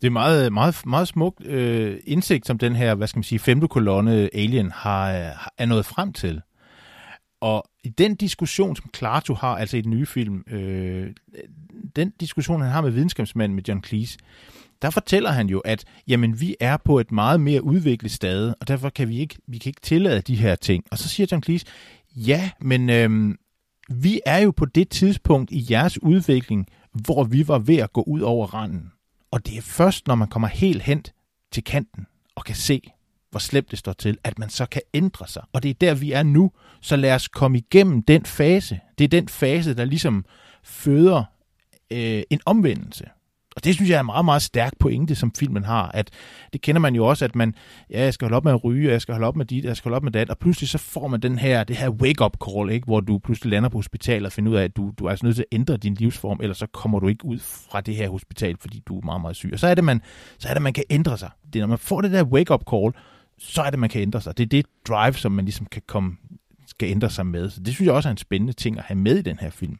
Det 0.00 0.06
er 0.06 0.10
meget, 0.10 0.52
meget, 0.52 0.86
meget 0.86 1.08
smukt 1.08 1.46
øh, 1.46 2.00
indsigt, 2.04 2.46
som 2.46 2.58
den 2.58 2.76
her, 2.76 2.94
hvad 2.94 3.06
skal 3.06 3.18
man 3.18 3.24
sige, 3.24 3.38
femte 3.38 3.68
kolonne 3.68 4.30
Alien 4.34 4.70
har, 4.70 5.12
øh, 5.12 5.30
er 5.58 5.66
nået 5.66 5.86
frem 5.86 6.12
til. 6.12 6.40
Og 7.40 7.64
i 7.84 7.88
den 7.88 8.14
diskussion, 8.14 8.76
som 8.76 8.90
Klaatu 8.92 9.34
har, 9.34 9.56
altså 9.56 9.76
i 9.76 9.80
den 9.80 9.90
nye 9.90 10.06
film, 10.06 10.44
øh, 10.46 11.10
den 11.96 12.12
diskussion, 12.20 12.60
han 12.60 12.70
har 12.70 12.80
med 12.80 12.90
videnskabsmanden, 12.90 13.56
med 13.56 13.62
John 13.68 13.84
Cleese, 13.84 14.18
der 14.82 14.90
fortæller 14.90 15.30
han 15.30 15.48
jo, 15.48 15.58
at 15.58 15.84
jamen, 16.08 16.40
vi 16.40 16.56
er 16.60 16.76
på 16.76 16.98
et 16.98 17.12
meget 17.12 17.40
mere 17.40 17.64
udviklet 17.64 18.12
stade, 18.12 18.54
og 18.60 18.68
derfor 18.68 18.88
kan 18.88 19.08
vi 19.08 19.18
ikke, 19.18 19.36
vi 19.46 19.58
kan 19.58 19.70
ikke 19.70 19.80
tillade 19.80 20.20
de 20.20 20.36
her 20.36 20.54
ting. 20.54 20.84
Og 20.90 20.98
så 20.98 21.08
siger 21.08 21.26
John 21.32 21.42
Cleese, 21.42 21.66
ja, 22.16 22.50
men 22.60 22.90
øhm, 22.90 23.38
vi 23.88 24.20
er 24.26 24.38
jo 24.38 24.50
på 24.50 24.64
det 24.64 24.88
tidspunkt 24.88 25.50
i 25.50 25.66
jeres 25.70 26.02
udvikling, 26.02 26.66
hvor 26.92 27.24
vi 27.24 27.48
var 27.48 27.58
ved 27.58 27.76
at 27.76 27.92
gå 27.92 28.02
ud 28.02 28.20
over 28.20 28.46
randen. 28.46 28.92
Og 29.30 29.46
det 29.46 29.58
er 29.58 29.62
først, 29.62 30.06
når 30.06 30.14
man 30.14 30.28
kommer 30.28 30.48
helt 30.48 30.82
hen 30.82 31.02
til 31.52 31.64
kanten 31.64 32.06
og 32.34 32.44
kan 32.44 32.54
se, 32.54 32.80
hvor 33.30 33.38
slemt 33.38 33.70
det 33.70 33.78
står 33.78 33.92
til, 33.92 34.18
at 34.24 34.38
man 34.38 34.50
så 34.50 34.66
kan 34.66 34.82
ændre 34.94 35.28
sig. 35.28 35.42
Og 35.52 35.62
det 35.62 35.68
er 35.70 35.74
der, 35.74 35.94
vi 35.94 36.12
er 36.12 36.22
nu. 36.22 36.52
Så 36.80 36.96
lad 36.96 37.14
os 37.14 37.28
komme 37.28 37.58
igennem 37.58 38.02
den 38.02 38.24
fase. 38.24 38.80
Det 38.98 39.04
er 39.04 39.08
den 39.08 39.28
fase, 39.28 39.74
der 39.74 39.84
ligesom 39.84 40.24
føder 40.62 41.24
øh, 41.90 42.22
en 42.30 42.40
omvendelse. 42.46 43.04
Og 43.64 43.66
det 43.66 43.74
synes 43.74 43.90
jeg 43.90 43.96
er 43.96 44.00
en 44.00 44.06
meget, 44.06 44.24
meget 44.24 44.42
stærk 44.42 44.72
pointe, 44.78 45.14
som 45.14 45.32
filmen 45.38 45.64
har. 45.64 45.90
At 45.94 46.10
det 46.52 46.60
kender 46.60 46.80
man 46.80 46.94
jo 46.94 47.06
også, 47.06 47.24
at 47.24 47.36
man, 47.36 47.54
ja, 47.90 48.02
jeg 48.02 48.14
skal 48.14 48.24
holde 48.24 48.36
op 48.36 48.44
med 48.44 48.52
at 48.52 48.64
ryge, 48.64 48.90
jeg 48.90 49.00
skal 49.00 49.14
holde 49.14 49.26
op 49.26 49.36
med 49.36 49.44
dit, 49.44 49.64
jeg 49.64 49.76
skal 49.76 49.88
holde 49.88 49.96
op 49.96 50.02
med 50.02 50.12
dat, 50.12 50.30
og 50.30 50.38
pludselig 50.38 50.68
så 50.68 50.78
får 50.78 51.08
man 51.08 51.20
den 51.20 51.38
her, 51.38 51.64
det 51.64 51.76
her 51.76 51.88
wake-up 51.88 52.36
call, 52.48 52.70
ikke? 52.70 52.84
hvor 52.84 53.00
du 53.00 53.18
pludselig 53.18 53.50
lander 53.50 53.68
på 53.68 53.78
hospitalet 53.78 54.26
og 54.26 54.32
finder 54.32 54.52
ud 54.52 54.56
af, 54.56 54.64
at 54.64 54.76
du, 54.76 54.92
du 54.98 55.04
er 55.06 55.10
altså 55.10 55.26
nødt 55.26 55.36
til 55.36 55.42
at 55.52 55.56
ændre 55.56 55.76
din 55.76 55.94
livsform, 55.94 56.38
ellers 56.42 56.58
så 56.58 56.66
kommer 56.66 57.00
du 57.00 57.08
ikke 57.08 57.24
ud 57.24 57.38
fra 57.38 57.80
det 57.80 57.94
her 57.94 58.08
hospital, 58.08 58.56
fordi 58.60 58.82
du 58.86 58.98
er 58.98 59.04
meget, 59.04 59.20
meget 59.20 59.36
syg. 59.36 59.50
Og 59.52 59.58
så 59.58 59.66
er 59.66 59.74
det, 59.74 59.84
man, 59.84 60.02
så 60.38 60.48
er 60.48 60.52
det, 60.54 60.62
man 60.62 60.72
kan 60.72 60.84
ændre 60.90 61.18
sig. 61.18 61.30
Det 61.52 61.56
er, 61.56 61.60
når 61.60 61.68
man 61.68 61.78
får 61.78 62.00
det 62.00 62.12
der 62.12 62.24
wake-up 62.24 62.62
call, 62.70 62.92
så 63.38 63.62
er 63.62 63.70
det, 63.70 63.78
man 63.78 63.90
kan 63.90 64.02
ændre 64.02 64.20
sig. 64.20 64.38
Det 64.38 64.42
er 64.44 64.48
det 64.48 64.66
drive, 64.88 65.14
som 65.14 65.32
man 65.32 65.44
ligesom 65.44 65.66
kan 65.66 65.82
komme, 65.86 66.16
skal 66.66 66.90
ændre 66.90 67.10
sig 67.10 67.26
med. 67.26 67.50
Så 67.50 67.60
det 67.60 67.74
synes 67.74 67.86
jeg 67.86 67.94
også 67.94 68.08
er 68.08 68.10
en 68.10 68.16
spændende 68.16 68.52
ting 68.52 68.78
at 68.78 68.84
have 68.84 68.98
med 68.98 69.16
i 69.16 69.22
den 69.22 69.38
her 69.40 69.50
film. 69.50 69.78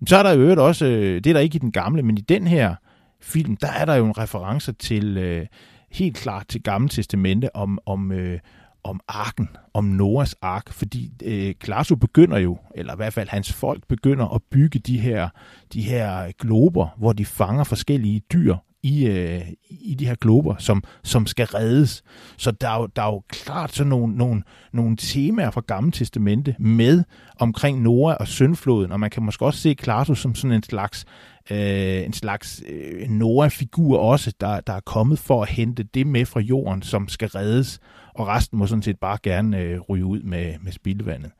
Men 0.00 0.06
så 0.06 0.16
er 0.16 0.22
der 0.22 0.32
jo 0.32 0.40
øvrigt 0.40 0.60
også, 0.60 0.86
øh, 0.86 1.14
det 1.14 1.26
er 1.26 1.32
der 1.32 1.40
ikke 1.40 1.56
i 1.56 1.58
den 1.58 1.72
gamle, 1.72 2.02
men 2.02 2.18
i 2.18 2.20
den 2.20 2.46
her 2.46 2.74
film, 3.22 3.56
der 3.56 3.68
er 3.68 3.84
der 3.84 3.94
jo 3.94 4.06
en 4.06 4.18
reference 4.18 4.72
til, 4.72 5.16
øh, 5.16 5.46
helt 5.92 6.16
klart 6.16 6.48
til 6.48 6.62
Gamle 6.62 6.88
Testamente 6.88 7.56
om, 7.56 7.78
om, 7.86 8.12
øh, 8.12 8.38
om 8.84 9.00
arken, 9.08 9.48
om 9.74 9.84
Noahs 9.84 10.34
ark, 10.42 10.72
fordi 10.72 11.10
øh, 11.24 11.54
Klasu 11.54 11.96
begynder 11.96 12.38
jo, 12.38 12.58
eller 12.74 12.92
i 12.92 12.96
hvert 12.96 13.12
fald 13.12 13.28
hans 13.28 13.52
folk 13.52 13.88
begynder 13.88 14.34
at 14.34 14.42
bygge 14.50 14.78
de 14.78 14.98
her, 15.00 15.28
de 15.72 15.82
her 15.82 16.32
glober, 16.38 16.88
hvor 16.98 17.12
de 17.12 17.24
fanger 17.24 17.64
forskellige 17.64 18.20
dyr 18.32 18.56
i, 18.82 19.06
øh, 19.06 19.42
i 19.70 19.94
de 19.94 20.06
her 20.06 20.14
glober, 20.14 20.56
som, 20.58 20.84
som 21.02 21.26
skal 21.26 21.46
reddes. 21.46 22.02
Så 22.36 22.50
der 22.50 22.68
er 22.68 22.78
jo, 22.78 22.86
der 22.86 23.02
er 23.02 23.06
jo 23.06 23.22
klart 23.28 23.72
sådan 23.74 23.90
nogle, 23.90 24.16
nogle, 24.16 24.42
nogle 24.72 24.96
temaer 24.96 25.50
fra 25.50 25.62
Gamle 25.66 25.92
Testamente 25.92 26.56
med 26.58 27.04
omkring 27.38 27.82
Noah 27.82 28.16
og 28.20 28.28
syndfloden, 28.28 28.92
og 28.92 29.00
man 29.00 29.10
kan 29.10 29.22
måske 29.22 29.44
også 29.44 29.60
se 29.60 29.74
Klartus 29.74 30.18
som 30.18 30.34
sådan 30.34 30.56
en 30.56 30.62
slags, 30.62 31.04
øh, 31.50 32.04
en 32.04 32.12
slags 32.12 32.62
øh, 32.68 33.08
Noah-figur 33.08 33.98
også, 33.98 34.32
der, 34.40 34.60
der 34.60 34.72
er 34.72 34.80
kommet 34.80 35.18
for 35.18 35.42
at 35.42 35.48
hente 35.48 35.82
det 35.82 36.06
med 36.06 36.26
fra 36.26 36.40
jorden, 36.40 36.82
som 36.82 37.08
skal 37.08 37.28
reddes, 37.28 37.80
og 38.14 38.26
resten 38.26 38.58
må 38.58 38.66
sådan 38.66 38.82
set 38.82 38.98
bare 38.98 39.18
gerne 39.22 39.58
øh, 39.58 39.80
ryge 39.80 40.04
ud 40.04 40.22
med, 40.22 40.54
med 40.60 40.72
spildevandet. 40.72 41.30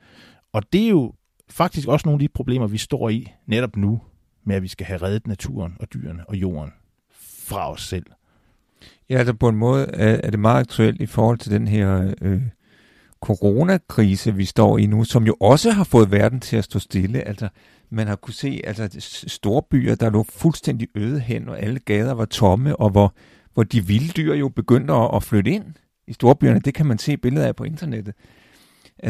Og 0.53 0.63
det 0.73 0.85
er 0.85 0.89
jo 0.89 1.13
faktisk 1.51 1.89
også 1.89 2.09
nogle 2.09 2.17
af 2.17 2.29
de 2.29 2.33
problemer, 2.35 2.67
vi 2.67 2.79
står 2.79 3.09
i 3.09 3.33
netop 3.47 3.77
nu, 3.77 4.01
med 4.45 4.57
at 4.57 4.63
vi 4.63 4.69
skal 4.69 4.87
have 4.87 5.03
reddet 5.03 5.27
naturen 5.27 5.77
og 5.81 5.93
dyrene 5.95 6.29
og 6.29 6.37
jorden 6.37 6.71
fra 7.53 7.73
os 7.73 7.83
selv. 7.83 8.07
Ja, 9.11 9.19
altså 9.19 9.35
på 9.35 9.49
en 9.49 9.57
måde 9.57 9.87
er, 9.87 10.21
er 10.25 10.31
det 10.31 10.41
meget 10.41 10.61
aktuelt 10.61 11.01
i 11.01 11.07
forhold 11.07 11.39
til 11.39 11.53
den 11.53 11.69
her 11.69 12.15
øh, 12.23 12.43
coronakrise, 13.21 14.35
vi 14.35 14.45
står 14.45 14.79
i 14.79 14.87
nu, 14.87 15.05
som 15.05 15.27
jo 15.27 15.37
også 15.41 15.71
har 15.71 15.85
fået 15.85 16.11
verden 16.11 16.41
til 16.41 16.57
at 16.57 16.65
stå 16.65 16.79
stille. 16.79 17.29
Altså, 17.29 17.49
man 17.91 18.07
har 18.07 18.17
kunne 18.17 18.35
se 18.35 18.61
altså, 18.65 18.89
store 19.27 19.63
byer, 19.71 19.95
der 19.95 20.11
lå 20.11 20.23
fuldstændig 20.23 20.89
øde 20.95 21.21
hen, 21.21 21.49
og 21.49 21.63
alle 21.63 21.79
gader 21.79 22.15
var 22.15 22.25
tomme, 22.25 22.77
og 22.77 22.91
hvor, 22.91 23.15
hvor 23.55 23.63
de 23.63 23.87
vilde 23.87 24.13
dyr 24.13 24.35
jo 24.35 24.49
begyndte 24.49 24.95
at, 24.95 25.11
at 25.15 25.23
flytte 25.23 25.51
ind 25.51 25.65
i 26.07 26.13
storbyerne. 26.13 26.61
Det 26.61 26.75
kan 26.75 26.87
man 26.87 26.99
se 26.99 27.17
billeder 27.17 27.47
af 27.47 27.57
på 27.57 27.65
internettet. 27.65 28.15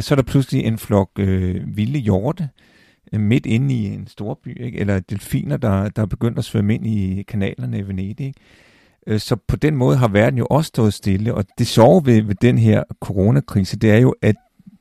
Så 0.01 0.15
er 0.15 0.17
der 0.17 0.23
pludselig 0.23 0.65
en 0.65 0.79
flok 0.79 1.11
øh, 1.19 1.77
vilde 1.77 1.99
hjorte, 1.99 2.43
øh, 2.43 2.72
midt 3.18 3.46
inde 3.46 3.75
i 3.75 3.87
en 3.87 4.07
storby, 4.07 4.62
ikke? 4.62 4.79
eller 4.79 5.01
delfiner, 5.01 5.57
der, 5.57 5.88
der 5.88 6.03
er 6.03 6.07
begyndt 6.07 6.38
at 6.38 6.44
svømme 6.44 6.75
ind 6.75 6.87
i 6.87 7.22
kanalerne 7.22 7.79
i 7.79 7.88
Venedig. 7.88 8.27
Ikke? 8.27 8.40
Øh, 9.07 9.20
så 9.20 9.37
på 9.37 9.57
den 9.57 9.77
måde 9.77 9.96
har 9.96 10.09
verden 10.09 10.38
jo 10.38 10.46
også 10.51 10.68
stået 10.68 10.94
stille, 10.94 11.35
og 11.35 11.44
det 11.59 11.66
sjove 11.66 12.07
ved, 12.07 12.22
ved 12.22 12.35
den 12.35 12.59
her 12.59 12.85
coronakrise, 13.01 13.77
det 13.77 13.90
er 13.90 13.98
jo, 13.98 14.14
at 14.22 14.37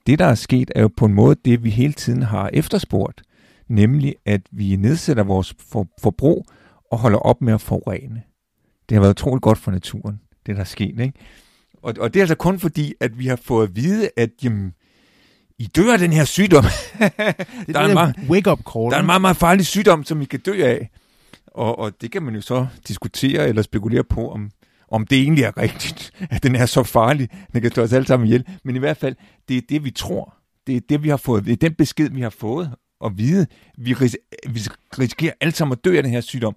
det, 0.07 0.19
der 0.19 0.25
er 0.25 0.35
sket, 0.35 0.71
er 0.75 0.81
jo 0.81 0.89
på 0.97 1.05
en 1.05 1.13
måde 1.13 1.35
det, 1.45 1.63
vi 1.63 1.69
hele 1.69 1.93
tiden 1.93 2.21
har 2.21 2.49
efterspurgt, 2.53 3.21
nemlig 3.67 4.15
at 4.25 4.41
vi 4.51 4.75
nedsætter 4.75 5.23
vores 5.23 5.55
for, 5.71 5.87
forbrug 6.01 6.45
og 6.91 6.99
holder 6.99 7.19
op 7.19 7.41
med 7.41 7.53
at 7.53 7.61
forurene. 7.61 8.21
Det 8.89 8.95
har 8.95 9.01
været 9.01 9.19
utroligt 9.19 9.43
godt 9.43 9.57
for 9.57 9.71
naturen, 9.71 10.19
det 10.45 10.55
der 10.55 10.61
er 10.61 10.65
sket. 10.65 10.99
Ikke? 10.99 11.13
Og, 11.81 11.93
og 11.99 12.13
det 12.13 12.19
er 12.19 12.23
altså 12.23 12.35
kun 12.35 12.59
fordi, 12.59 12.93
at 12.99 13.19
vi 13.19 13.27
har 13.27 13.35
fået 13.35 13.67
at 13.67 13.75
vide, 13.75 14.09
at 14.17 14.29
jamen, 14.43 14.73
i 15.61 15.65
dør 15.65 15.93
af 15.93 15.99
den 15.99 16.13
her 16.13 16.25
sygdom. 16.25 16.63
det 16.99 17.13
der, 17.67 17.79
er 17.79 17.87
en 17.87 17.93
meget, 17.93 18.15
wake-up 18.29 18.59
call. 18.73 18.89
Der 18.89 18.95
er 18.95 18.99
en 18.99 19.05
meget, 19.05 19.21
meget 19.21 19.37
farlig 19.37 19.65
sygdom, 19.65 20.03
som 20.03 20.21
I 20.21 20.25
kan 20.25 20.39
dø 20.39 20.63
af. 20.63 20.89
Og, 21.47 21.79
og 21.79 21.91
det 22.01 22.11
kan 22.11 22.23
man 22.23 22.35
jo 22.35 22.41
så 22.41 22.67
diskutere 22.87 23.47
eller 23.47 23.61
spekulere 23.61 24.03
på, 24.03 24.31
om, 24.31 24.51
om 24.91 25.07
det 25.07 25.17
egentlig 25.21 25.43
er 25.43 25.57
rigtigt, 25.57 26.11
at 26.35 26.43
den 26.43 26.55
er 26.55 26.65
så 26.65 26.83
farlig, 26.83 27.29
den 27.53 27.61
kan 27.61 27.71
stå 27.71 27.81
os 27.81 27.93
alle 27.93 28.07
sammen 28.07 28.27
ihjel. 28.27 28.45
Men 28.63 28.75
i 28.75 28.79
hvert 28.79 28.97
fald, 28.97 29.15
det 29.49 29.57
er 29.57 29.61
det, 29.69 29.83
vi 29.83 29.91
tror. 29.91 30.35
Det 30.67 30.75
er 30.75 30.81
det, 30.89 31.03
vi 31.03 31.09
har 31.09 31.17
fået. 31.17 31.45
Det 31.45 31.51
er 31.51 31.57
den 31.57 31.73
besked, 31.73 32.09
vi 32.09 32.21
har 32.21 32.29
fået 32.29 32.71
at 33.05 33.11
vide. 33.17 33.47
Vi, 33.77 33.93
ris- 33.93 34.49
vi 34.49 34.59
risikerer 34.99 35.33
alle 35.41 35.55
sammen 35.55 35.73
at 35.73 35.85
dø 35.85 35.97
af 35.97 36.03
den 36.03 36.11
her 36.11 36.21
sygdom. 36.21 36.55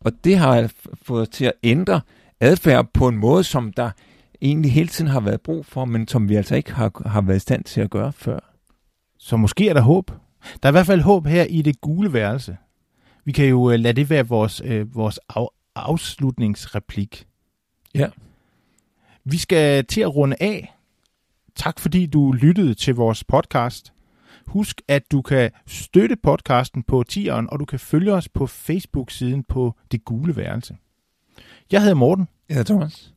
Og 0.00 0.12
det 0.24 0.38
har 0.38 0.70
fået 1.02 1.30
til 1.30 1.44
at 1.44 1.52
ændre 1.62 2.00
adfærd 2.40 2.86
på 2.94 3.08
en 3.08 3.16
måde, 3.16 3.44
som 3.44 3.72
der 3.72 3.90
egentlig 4.40 4.72
hele 4.72 4.88
tiden 4.88 5.10
har 5.10 5.20
været 5.20 5.40
brug 5.40 5.66
for, 5.66 5.84
men 5.84 6.08
som 6.08 6.28
vi 6.28 6.34
altså 6.34 6.56
ikke 6.56 6.72
har, 6.72 7.08
har 7.08 7.20
været 7.20 7.36
i 7.36 7.40
stand 7.40 7.64
til 7.64 7.80
at 7.80 7.90
gøre 7.90 8.12
før. 8.12 8.38
Så 9.18 9.36
måske 9.36 9.68
er 9.68 9.72
der 9.72 9.80
håb. 9.80 10.10
Der 10.62 10.68
er 10.68 10.68
i 10.68 10.72
hvert 10.72 10.86
fald 10.86 11.00
håb 11.00 11.26
her 11.26 11.44
i 11.44 11.62
det 11.62 11.80
gule 11.80 12.12
værelse. 12.12 12.56
Vi 13.24 13.32
kan 13.32 13.46
jo 13.46 13.60
uh, 13.60 13.72
lade 13.72 13.92
det 13.92 14.10
være 14.10 14.28
vores, 14.28 14.62
uh, 14.62 14.94
vores 14.94 15.18
af, 15.36 15.46
afslutningsreplik. 15.74 17.26
Ja. 17.94 18.08
Vi 19.24 19.38
skal 19.38 19.84
til 19.84 20.00
at 20.00 20.16
runde 20.16 20.36
af. 20.40 20.76
Tak 21.54 21.80
fordi 21.80 22.06
du 22.06 22.32
lyttede 22.32 22.74
til 22.74 22.94
vores 22.94 23.24
podcast. 23.24 23.92
Husk, 24.46 24.82
at 24.88 25.12
du 25.12 25.22
kan 25.22 25.50
støtte 25.66 26.16
podcasten 26.16 26.82
på 26.82 27.02
tieren, 27.02 27.50
og 27.50 27.60
du 27.60 27.64
kan 27.64 27.78
følge 27.78 28.12
os 28.12 28.28
på 28.28 28.46
Facebook-siden 28.46 29.42
på 29.42 29.74
Det 29.92 30.04
Gule 30.04 30.36
Værelse. 30.36 30.76
Jeg 31.72 31.80
hedder 31.80 31.94
Morten. 31.94 32.28
Jeg 32.48 32.54
hedder 32.54 32.74
Thomas. 32.74 33.15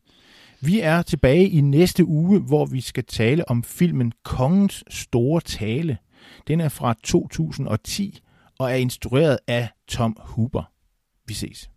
Vi 0.62 0.80
er 0.80 1.02
tilbage 1.02 1.50
i 1.50 1.62
næste 1.62 2.06
uge, 2.06 2.40
hvor 2.40 2.66
vi 2.66 2.82
skal 2.82 3.06
tale 3.06 3.50
om 3.50 3.64
filmen 3.64 4.14
Kongens 4.24 4.84
Store 4.90 5.42
Tale. 5.42 5.98
Den 6.48 6.62
er 6.62 6.70
fra 6.70 6.96
2010 7.04 8.20
og 8.60 8.72
er 8.72 8.76
instrueret 8.76 9.38
af 9.48 9.70
Tom 9.88 10.18
Huber. 10.20 10.72
Vi 11.28 11.34
ses. 11.34 11.70